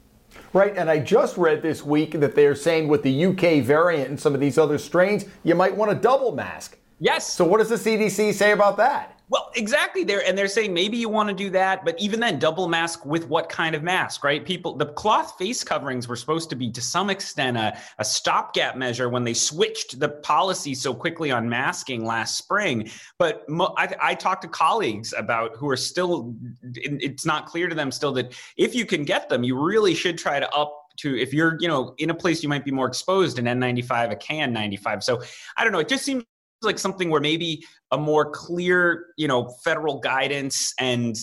Right, 0.54 0.78
and 0.78 0.90
I 0.90 1.00
just 1.00 1.38
read 1.38 1.62
this 1.62 1.84
week 1.84 2.12
that 2.20 2.34
they're 2.34 2.56
saying 2.56 2.88
with 2.88 3.04
the 3.04 3.26
UK 3.26 3.64
variant 3.64 4.10
and 4.10 4.20
some 4.20 4.34
of 4.34 4.40
these 4.40 4.58
other 4.58 4.78
strains, 4.78 5.26
you 5.44 5.56
might 5.56 5.76
want 5.76 5.92
a 5.92 5.96
double 5.96 6.32
mask. 6.32 6.78
Yes. 7.00 7.32
So 7.32 7.46
what 7.46 7.58
does 7.58 7.70
the 7.70 7.76
CDC 7.76 8.34
say 8.34 8.52
about 8.52 8.78
that? 8.78 9.17
Well, 9.30 9.52
exactly. 9.56 10.06
There 10.06 10.26
and 10.26 10.38
they're 10.38 10.48
saying 10.48 10.74
maybe 10.74 10.96
you 10.96 11.10
want 11.10 11.28
to 11.28 11.36
do 11.36 11.50
that, 11.50 11.84
but 11.84 12.00
even 12.00 12.22
then, 12.22 12.40
double 12.40 12.70
mask 12.70 13.06
with 13.06 13.28
what 13.28 13.50
kind 13.50 13.76
of 13.76 13.84
mask, 13.84 14.24
right? 14.24 14.46
People, 14.46 14.76
the 14.76 14.86
cloth 14.86 15.38
face 15.38 15.66
coverings 15.66 16.08
were 16.08 16.16
supposed 16.16 16.50
to 16.52 16.56
be 16.56 16.72
to 16.72 16.82
some 16.82 17.10
extent 17.10 17.58
a, 17.58 17.78
a 18.00 18.06
stopgap 18.06 18.78
measure 18.78 19.10
when 19.10 19.26
they 19.26 19.34
switched 19.34 20.00
the 20.00 20.08
policy 20.08 20.74
so 20.74 20.94
quickly 20.94 21.30
on 21.30 21.50
masking 21.50 22.06
last 22.06 22.38
spring. 22.38 22.90
But 23.20 23.48
mo- 23.50 23.74
I, 23.78 23.94
I 24.02 24.16
talked 24.16 24.44
to 24.44 24.48
colleagues 24.48 25.14
about 25.18 25.58
who 25.58 25.70
are 25.70 25.78
still, 25.78 26.34
it's 26.64 27.26
not 27.26 27.48
clear 27.48 27.68
to 27.68 27.76
them 27.76 27.92
still 27.92 28.14
that 28.14 28.34
if 28.56 28.74
you 28.74 28.86
can 28.86 29.04
get 29.04 29.28
them, 29.28 29.44
you 29.44 29.62
really 29.62 29.94
should 29.94 30.18
try 30.18 30.40
to 30.40 30.50
up 30.52 30.74
to 30.98 31.16
if 31.16 31.32
you're 31.32 31.58
you 31.60 31.68
know 31.68 31.94
in 32.00 32.10
a 32.10 32.14
place 32.14 32.42
you 32.42 32.50
might 32.50 32.66
be 32.66 32.72
more 32.72 32.88
exposed 32.88 33.38
an 33.38 33.46
n95 33.46 34.14
a 34.14 34.16
kn95 34.16 35.04
so 35.04 35.22
i 35.56 35.64
don't 35.64 35.72
know 35.72 35.78
it 35.78 35.88
just 35.88 36.04
seems 36.04 36.24
like 36.62 36.80
something 36.80 37.10
where 37.10 37.22
maybe 37.22 37.64
a 37.92 37.98
more 37.98 38.30
clear, 38.30 39.08
you 39.18 39.28
know, 39.28 39.50
federal 39.64 40.00
guidance 40.00 40.74
and 40.80 41.16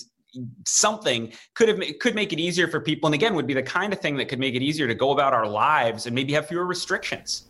something 0.66 1.32
could 1.54 1.68
have 1.68 1.80
could 2.00 2.14
make 2.14 2.32
it 2.32 2.40
easier 2.40 2.66
for 2.66 2.80
people 2.80 3.06
and 3.06 3.14
again 3.14 3.36
would 3.36 3.46
be 3.46 3.54
the 3.54 3.62
kind 3.62 3.92
of 3.92 4.00
thing 4.00 4.16
that 4.16 4.28
could 4.28 4.40
make 4.40 4.56
it 4.56 4.62
easier 4.62 4.88
to 4.88 4.94
go 4.94 5.12
about 5.12 5.32
our 5.32 5.46
lives 5.46 6.06
and 6.06 6.14
maybe 6.14 6.32
have 6.32 6.48
fewer 6.48 6.66
restrictions 6.66 7.44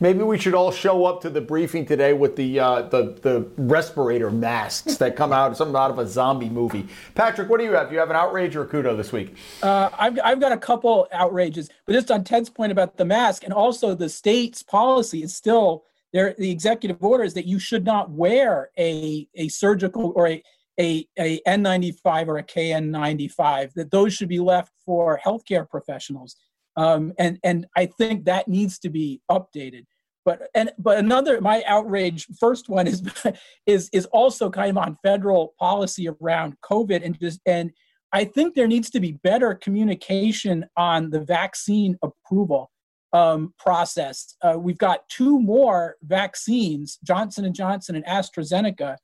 Maybe 0.00 0.22
we 0.22 0.38
should 0.38 0.54
all 0.54 0.70
show 0.70 1.04
up 1.04 1.20
to 1.22 1.30
the 1.30 1.40
briefing 1.40 1.84
today 1.84 2.12
with 2.12 2.36
the 2.36 2.60
uh, 2.60 2.82
the, 2.82 3.18
the 3.22 3.48
respirator 3.56 4.30
masks 4.30 4.96
that 4.98 5.16
come 5.16 5.32
out, 5.32 5.56
something 5.56 5.74
out 5.74 5.90
of 5.90 5.98
a 5.98 6.06
zombie 6.06 6.48
movie. 6.48 6.86
Patrick, 7.14 7.48
what 7.48 7.58
do 7.58 7.64
you 7.64 7.72
have? 7.72 7.88
Do 7.88 7.94
you 7.94 8.00
have 8.00 8.10
an 8.10 8.16
outrage 8.16 8.54
or 8.54 8.62
a 8.62 8.66
kudo 8.66 8.96
this 8.96 9.12
week? 9.12 9.34
Uh, 9.62 9.90
I've, 9.98 10.18
I've 10.22 10.40
got 10.40 10.52
a 10.52 10.56
couple 10.56 11.08
outrages, 11.12 11.68
but 11.84 11.94
just 11.94 12.10
on 12.10 12.22
Ted's 12.22 12.48
point 12.48 12.70
about 12.70 12.96
the 12.96 13.04
mask 13.04 13.42
and 13.42 13.52
also 13.52 13.94
the 13.94 14.08
state's 14.08 14.62
policy 14.62 15.22
is 15.22 15.34
still 15.34 15.84
there 16.12 16.34
the 16.38 16.50
executive 16.50 17.02
order 17.02 17.24
is 17.24 17.34
that 17.34 17.46
you 17.46 17.58
should 17.58 17.84
not 17.84 18.10
wear 18.10 18.70
a, 18.78 19.28
a 19.34 19.48
surgical 19.48 20.12
or 20.16 20.28
a, 20.28 20.42
a, 20.80 21.06
a 21.18 21.40
N95 21.46 22.28
or 22.28 22.38
a 22.38 22.44
KN95, 22.44 23.74
that 23.74 23.90
those 23.90 24.14
should 24.14 24.28
be 24.28 24.38
left 24.38 24.72
for 24.84 25.20
healthcare 25.24 25.68
professionals. 25.68 26.36
Um, 26.76 27.12
and, 27.18 27.38
and 27.42 27.66
I 27.76 27.86
think 27.86 28.24
that 28.24 28.48
needs 28.48 28.78
to 28.80 28.88
be 28.88 29.20
updated. 29.30 29.84
But, 30.24 30.48
and, 30.54 30.70
but 30.78 30.98
another, 30.98 31.40
my 31.40 31.62
outrage, 31.66 32.26
first 32.38 32.68
one 32.68 32.86
is, 32.86 33.02
is, 33.66 33.90
is 33.92 34.06
also 34.06 34.50
kind 34.50 34.70
of 34.70 34.78
on 34.78 34.96
federal 35.02 35.54
policy 35.58 36.08
around 36.08 36.54
COVID 36.62 37.04
and 37.04 37.18
just, 37.18 37.40
and 37.46 37.72
I 38.12 38.24
think 38.24 38.54
there 38.54 38.68
needs 38.68 38.90
to 38.90 39.00
be 39.00 39.12
better 39.12 39.54
communication 39.54 40.66
on 40.76 41.10
the 41.10 41.20
vaccine 41.20 41.98
approval 42.02 42.70
um, 43.12 43.54
process. 43.58 44.36
Uh, 44.42 44.58
we've 44.58 44.78
got 44.78 45.08
two 45.08 45.40
more 45.40 45.96
vaccines, 46.02 46.98
Johnson 47.04 47.44
and 47.44 47.54
Johnson 47.54 47.96
and 47.96 48.04
AstraZeneca, 48.04 48.96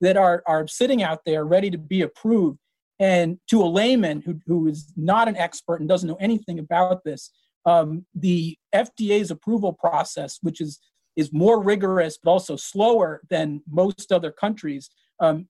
that 0.00 0.16
are 0.16 0.42
are 0.46 0.66
sitting 0.66 1.02
out 1.02 1.20
there 1.26 1.44
ready 1.44 1.70
to 1.70 1.78
be 1.78 2.02
approved. 2.02 2.58
And 2.98 3.38
to 3.48 3.62
a 3.62 3.64
layman 3.64 4.20
who, 4.20 4.40
who 4.46 4.68
is 4.68 4.92
not 4.94 5.26
an 5.26 5.36
expert 5.36 5.80
and 5.80 5.88
doesn't 5.88 6.08
know 6.08 6.18
anything 6.20 6.58
about 6.58 7.02
this, 7.02 7.30
um, 7.64 8.04
the 8.14 8.58
FDA's 8.74 9.30
approval 9.30 9.72
process, 9.72 10.38
which 10.42 10.60
is 10.60 10.80
is 11.16 11.32
more 11.32 11.62
rigorous 11.62 12.18
but 12.22 12.30
also 12.30 12.56
slower 12.56 13.20
than 13.30 13.62
most 13.68 14.12
other 14.12 14.30
countries, 14.30 14.90
um, 15.18 15.48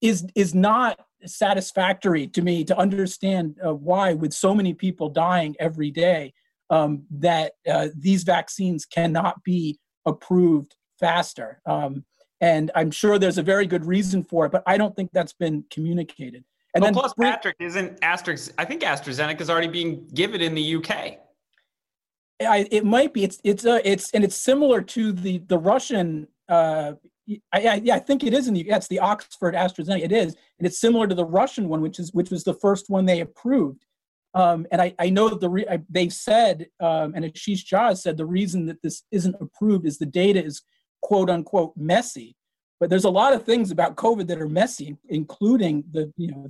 is 0.00 0.26
is 0.34 0.54
not 0.54 1.00
satisfactory 1.26 2.28
to 2.28 2.42
me 2.42 2.64
to 2.64 2.76
understand 2.78 3.56
uh, 3.64 3.74
why, 3.74 4.14
with 4.14 4.32
so 4.32 4.54
many 4.54 4.74
people 4.74 5.08
dying 5.08 5.56
every 5.58 5.90
day, 5.90 6.32
um, 6.70 7.04
that 7.10 7.52
uh, 7.70 7.88
these 7.96 8.24
vaccines 8.24 8.84
cannot 8.84 9.42
be 9.44 9.78
approved 10.06 10.74
faster. 10.98 11.60
Um, 11.66 12.04
and 12.40 12.70
I'm 12.74 12.90
sure 12.90 13.18
there's 13.18 13.38
a 13.38 13.42
very 13.42 13.66
good 13.66 13.84
reason 13.84 14.22
for 14.22 14.46
it, 14.46 14.52
but 14.52 14.62
I 14.66 14.76
don't 14.76 14.94
think 14.94 15.10
that's 15.12 15.32
been 15.32 15.64
communicated. 15.70 16.44
And 16.74 16.82
well, 16.82 16.92
then 16.92 16.94
plus, 16.94 17.14
Patrick 17.14 17.56
isn't 17.58 17.98
Astra. 18.02 18.36
I 18.58 18.64
think 18.64 18.82
AstraZeneca 18.82 19.40
is 19.40 19.50
already 19.50 19.68
being 19.68 20.06
given 20.14 20.40
in 20.40 20.54
the 20.54 20.76
UK. 20.76 21.18
I, 22.40 22.68
it 22.70 22.84
might 22.84 23.12
be. 23.12 23.24
It's 23.24 23.40
it's 23.42 23.64
uh, 23.64 23.80
it's 23.84 24.12
and 24.12 24.22
it's 24.22 24.36
similar 24.36 24.80
to 24.82 25.12
the 25.12 25.38
the 25.38 25.58
Russian. 25.58 26.28
Uh, 26.48 26.92
I, 27.52 27.66
I, 27.66 27.74
yeah, 27.82 27.96
I 27.96 27.98
think 27.98 28.22
it 28.22 28.32
is 28.32 28.48
in 28.48 28.54
the. 28.54 28.68
It's 28.68 28.86
the 28.86 29.00
Oxford 29.00 29.54
AstraZeneca. 29.54 30.04
It 30.04 30.12
is, 30.12 30.36
and 30.58 30.66
it's 30.66 30.78
similar 30.78 31.06
to 31.08 31.14
the 31.14 31.24
Russian 31.24 31.68
one, 31.68 31.80
which 31.80 31.98
is 31.98 32.12
which 32.12 32.30
was 32.30 32.44
the 32.44 32.54
first 32.54 32.88
one 32.88 33.06
they 33.06 33.20
approved. 33.20 33.84
Um, 34.34 34.66
and 34.70 34.80
I, 34.80 34.94
I 34.98 35.10
know 35.10 35.28
that 35.28 35.40
the 35.40 35.48
re- 35.48 35.66
I, 35.68 35.80
they've 35.88 36.12
said, 36.12 36.66
um, 36.80 37.12
and 37.14 37.24
Ashish 37.24 37.64
Jha 37.64 37.96
said, 37.96 38.16
the 38.16 38.26
reason 38.26 38.66
that 38.66 38.82
this 38.82 39.02
isn't 39.10 39.36
approved 39.40 39.86
is 39.86 39.98
the 39.98 40.06
data 40.06 40.44
is 40.44 40.62
quote 41.02 41.30
unquote 41.30 41.72
messy. 41.76 42.36
But 42.80 42.90
there's 42.90 43.04
a 43.04 43.10
lot 43.10 43.32
of 43.32 43.44
things 43.44 43.70
about 43.70 43.96
COVID 43.96 44.28
that 44.28 44.40
are 44.40 44.48
messy, 44.48 44.96
including 45.08 45.84
the 45.90 46.12
you 46.16 46.30
know 46.30 46.46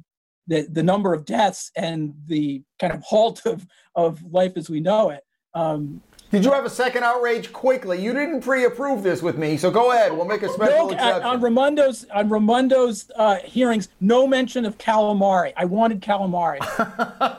the 0.46 0.66
the 0.70 0.82
number 0.82 1.14
of 1.14 1.24
deaths 1.24 1.70
and 1.76 2.14
the 2.26 2.62
kind 2.80 2.92
of 2.92 3.02
halt 3.06 3.46
of 3.46 3.66
of 3.94 4.22
life 4.24 4.52
as 4.56 4.68
we 4.68 4.80
know 4.80 5.10
it. 5.10 5.22
Um, 5.54 6.02
did 6.30 6.44
you 6.44 6.52
have 6.52 6.66
a 6.66 6.70
second 6.70 7.04
outrage 7.04 7.52
quickly? 7.52 8.02
You 8.02 8.12
didn't 8.12 8.42
pre-approve 8.42 9.02
this 9.02 9.22
with 9.22 9.38
me, 9.38 9.56
so 9.56 9.70
go 9.70 9.92
ahead. 9.92 10.12
We'll 10.12 10.26
make 10.26 10.42
a 10.42 10.48
special 10.48 10.88
no, 10.88 10.90
exception. 10.90 11.22
On 11.22 11.40
Raimondo's 11.40 12.06
on 12.12 12.28
Raimondo's 12.28 13.10
uh, 13.16 13.36
hearings, 13.36 13.88
no 14.00 14.26
mention 14.26 14.66
of 14.66 14.76
calamari. 14.76 15.52
I 15.56 15.64
wanted 15.64 16.02
calamari. 16.02 16.58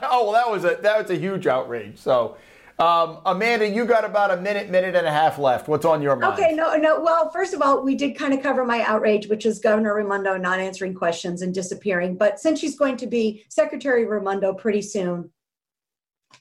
oh 0.01 0.23
well, 0.23 0.31
that 0.31 0.49
was 0.49 0.63
a 0.65 0.79
that 0.81 1.01
was 1.01 1.11
a 1.11 1.15
huge 1.15 1.47
outrage. 1.47 1.97
So. 1.97 2.37
Um, 2.79 3.19
Amanda, 3.25 3.67
you 3.67 3.83
got 3.83 4.05
about 4.05 4.31
a 4.31 4.37
minute, 4.37 4.69
minute 4.69 4.95
and 4.95 5.05
a 5.05 5.11
half 5.11 5.37
left. 5.37 5.67
What's 5.67 5.83
on 5.83 6.01
your 6.01 6.15
mind? 6.15 6.39
Okay, 6.39 6.55
no, 6.55 6.75
no. 6.77 7.01
Well, 7.01 7.29
first 7.29 7.53
of 7.53 7.61
all, 7.61 7.83
we 7.83 7.93
did 7.93 8.17
kind 8.17 8.33
of 8.33 8.41
cover 8.41 8.65
my 8.65 8.83
outrage, 8.83 9.27
which 9.27 9.45
is 9.45 9.59
Governor 9.59 9.95
Raimondo 9.95 10.37
not 10.37 10.61
answering 10.61 10.93
questions 10.93 11.41
and 11.41 11.53
disappearing. 11.53 12.15
But 12.15 12.39
since 12.39 12.57
she's 12.57 12.77
going 12.77 12.95
to 12.95 13.05
be 13.05 13.43
Secretary 13.49 14.05
Raimondo 14.05 14.53
pretty 14.53 14.81
soon, 14.81 15.29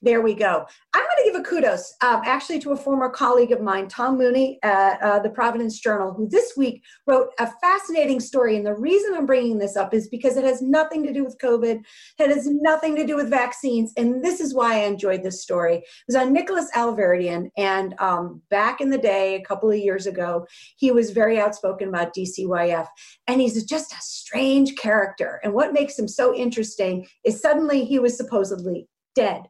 there 0.02 0.20
we 0.20 0.34
go. 0.34 0.64
I'm 0.94 1.02
going 1.02 1.16
to 1.18 1.24
give 1.24 1.40
a 1.40 1.44
kudos 1.44 1.94
um, 2.02 2.22
actually 2.24 2.60
to 2.60 2.72
a 2.72 2.76
former 2.76 3.08
colleague 3.08 3.50
of 3.52 3.60
mine, 3.60 3.88
Tom 3.88 4.16
Mooney 4.16 4.58
at 4.62 5.02
uh, 5.02 5.18
the 5.18 5.30
Providence 5.30 5.80
Journal, 5.80 6.12
who 6.12 6.28
this 6.28 6.54
week 6.56 6.82
wrote 7.06 7.30
a 7.40 7.50
fascinating 7.60 8.20
story. 8.20 8.56
And 8.56 8.64
the 8.64 8.76
reason 8.76 9.14
I'm 9.14 9.26
bringing 9.26 9.58
this 9.58 9.76
up 9.76 9.92
is 9.92 10.08
because 10.08 10.36
it 10.36 10.44
has 10.44 10.62
nothing 10.62 11.04
to 11.04 11.12
do 11.12 11.24
with 11.24 11.38
COVID, 11.38 11.82
it 12.18 12.30
has 12.30 12.46
nothing 12.48 12.94
to 12.96 13.06
do 13.06 13.16
with 13.16 13.28
vaccines. 13.28 13.92
And 13.96 14.24
this 14.24 14.40
is 14.40 14.54
why 14.54 14.76
I 14.76 14.84
enjoyed 14.84 15.24
this 15.24 15.42
story. 15.42 15.76
It 15.76 15.84
was 16.06 16.16
on 16.16 16.32
Nicholas 16.32 16.70
Alahverdian. 16.76 17.50
And 17.56 17.94
um, 17.98 18.42
back 18.50 18.80
in 18.80 18.90
the 18.90 18.98
day, 18.98 19.34
a 19.34 19.42
couple 19.42 19.70
of 19.70 19.78
years 19.78 20.06
ago, 20.06 20.46
he 20.76 20.92
was 20.92 21.10
very 21.10 21.40
outspoken 21.40 21.88
about 21.88 22.14
DCYF. 22.14 22.86
And 23.26 23.40
he's 23.40 23.64
just 23.64 23.92
a 23.92 24.00
strange 24.00 24.76
character. 24.76 25.40
And 25.42 25.54
what 25.54 25.72
makes 25.72 25.98
him 25.98 26.06
so 26.06 26.34
interesting 26.34 27.06
is 27.24 27.40
suddenly 27.40 27.84
he 27.84 27.98
was 27.98 28.16
supposedly 28.16 28.86
dead 29.16 29.42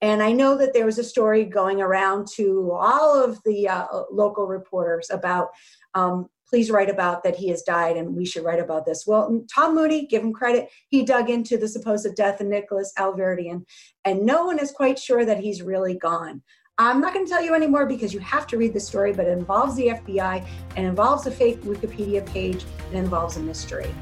and 0.00 0.22
I 0.22 0.32
know 0.32 0.56
that 0.58 0.72
there 0.74 0.86
was 0.86 0.98
a 0.98 1.04
story 1.04 1.44
going 1.44 1.80
around 1.80 2.28
to 2.34 2.70
all 2.72 3.22
of 3.22 3.42
the 3.44 3.68
uh, 3.68 3.86
local 4.12 4.46
reporters 4.46 5.10
about, 5.10 5.48
um, 5.94 6.28
please 6.48 6.70
write 6.70 6.88
about 6.88 7.24
that 7.24 7.36
he 7.36 7.48
has 7.48 7.62
died 7.62 7.96
and 7.96 8.14
we 8.14 8.24
should 8.24 8.44
write 8.44 8.60
about 8.60 8.86
this. 8.86 9.06
Well, 9.06 9.44
Tom 9.52 9.74
Mooney, 9.74 10.06
give 10.06 10.22
him 10.22 10.32
credit, 10.32 10.68
he 10.88 11.04
dug 11.04 11.30
into 11.30 11.58
the 11.58 11.68
supposed 11.68 12.14
death 12.14 12.40
of 12.40 12.46
Nicholas 12.46 12.92
Alahverdian, 12.96 13.64
and 14.04 14.24
no 14.24 14.46
one 14.46 14.58
is 14.58 14.70
quite 14.70 14.98
sure 14.98 15.24
that 15.24 15.40
he's 15.40 15.62
really 15.62 15.96
gone. 15.96 16.42
I'm 16.80 17.00
not 17.00 17.12
going 17.12 17.26
to 17.26 17.30
tell 17.30 17.42
you 17.42 17.54
anymore 17.54 17.86
because 17.86 18.14
you 18.14 18.20
have 18.20 18.46
to 18.46 18.56
read 18.56 18.72
the 18.72 18.78
story, 18.78 19.12
but 19.12 19.26
it 19.26 19.36
involves 19.36 19.74
the 19.74 19.88
FBI 19.88 20.46
and 20.76 20.86
involves 20.86 21.26
a 21.26 21.30
fake 21.32 21.60
Wikipedia 21.62 22.24
page 22.24 22.64
and 22.90 22.98
involves 22.98 23.36
a 23.36 23.40
mystery. 23.40 23.92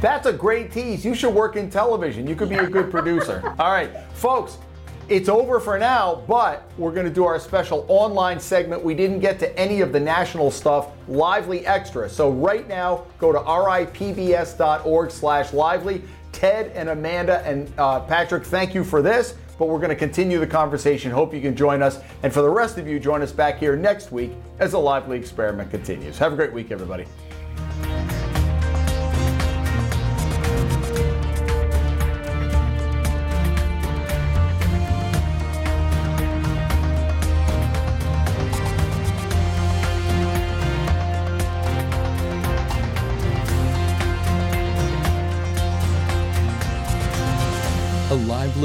That's 0.00 0.26
a 0.26 0.32
great 0.32 0.72
tease. 0.72 1.04
You 1.04 1.14
should 1.14 1.34
work 1.34 1.56
in 1.56 1.68
television. 1.68 2.26
You 2.26 2.34
could 2.34 2.48
be 2.48 2.54
a 2.54 2.66
good 2.66 2.90
producer. 2.90 3.42
All 3.58 3.72
right, 3.72 3.90
folks, 4.14 4.56
it's 5.08 5.28
over 5.28 5.58
for 5.58 5.78
now, 5.78 6.22
but 6.28 6.70
we're 6.76 6.92
going 6.92 7.06
to 7.06 7.12
do 7.12 7.24
our 7.24 7.38
special 7.40 7.86
online 7.88 8.38
segment. 8.38 8.84
We 8.84 8.94
didn't 8.94 9.20
get 9.20 9.38
to 9.40 9.58
any 9.58 9.80
of 9.80 9.92
the 9.92 10.00
national 10.00 10.50
stuff, 10.50 10.88
Lively 11.08 11.66
Extra. 11.66 12.08
So 12.10 12.30
right 12.30 12.68
now, 12.68 13.04
go 13.18 13.32
to 13.32 13.38
ripbs.org 13.38 15.10
slash 15.10 15.52
lively. 15.52 16.02
Ted 16.32 16.72
and 16.74 16.90
Amanda 16.90 17.40
and 17.46 17.72
uh, 17.78 18.00
Patrick, 18.00 18.44
thank 18.44 18.74
you 18.74 18.84
for 18.84 19.00
this, 19.00 19.34
but 19.58 19.66
we're 19.66 19.78
going 19.78 19.88
to 19.88 19.96
continue 19.96 20.38
the 20.38 20.46
conversation. 20.46 21.10
Hope 21.10 21.32
you 21.32 21.40
can 21.40 21.56
join 21.56 21.82
us. 21.82 22.00
And 22.22 22.32
for 22.32 22.42
the 22.42 22.50
rest 22.50 22.78
of 22.78 22.86
you, 22.86 23.00
join 23.00 23.22
us 23.22 23.32
back 23.32 23.58
here 23.58 23.76
next 23.76 24.12
week 24.12 24.32
as 24.58 24.72
the 24.72 24.78
Lively 24.78 25.18
experiment 25.18 25.70
continues. 25.70 26.18
Have 26.18 26.34
a 26.34 26.36
great 26.36 26.52
week, 26.52 26.70
everybody. 26.70 27.06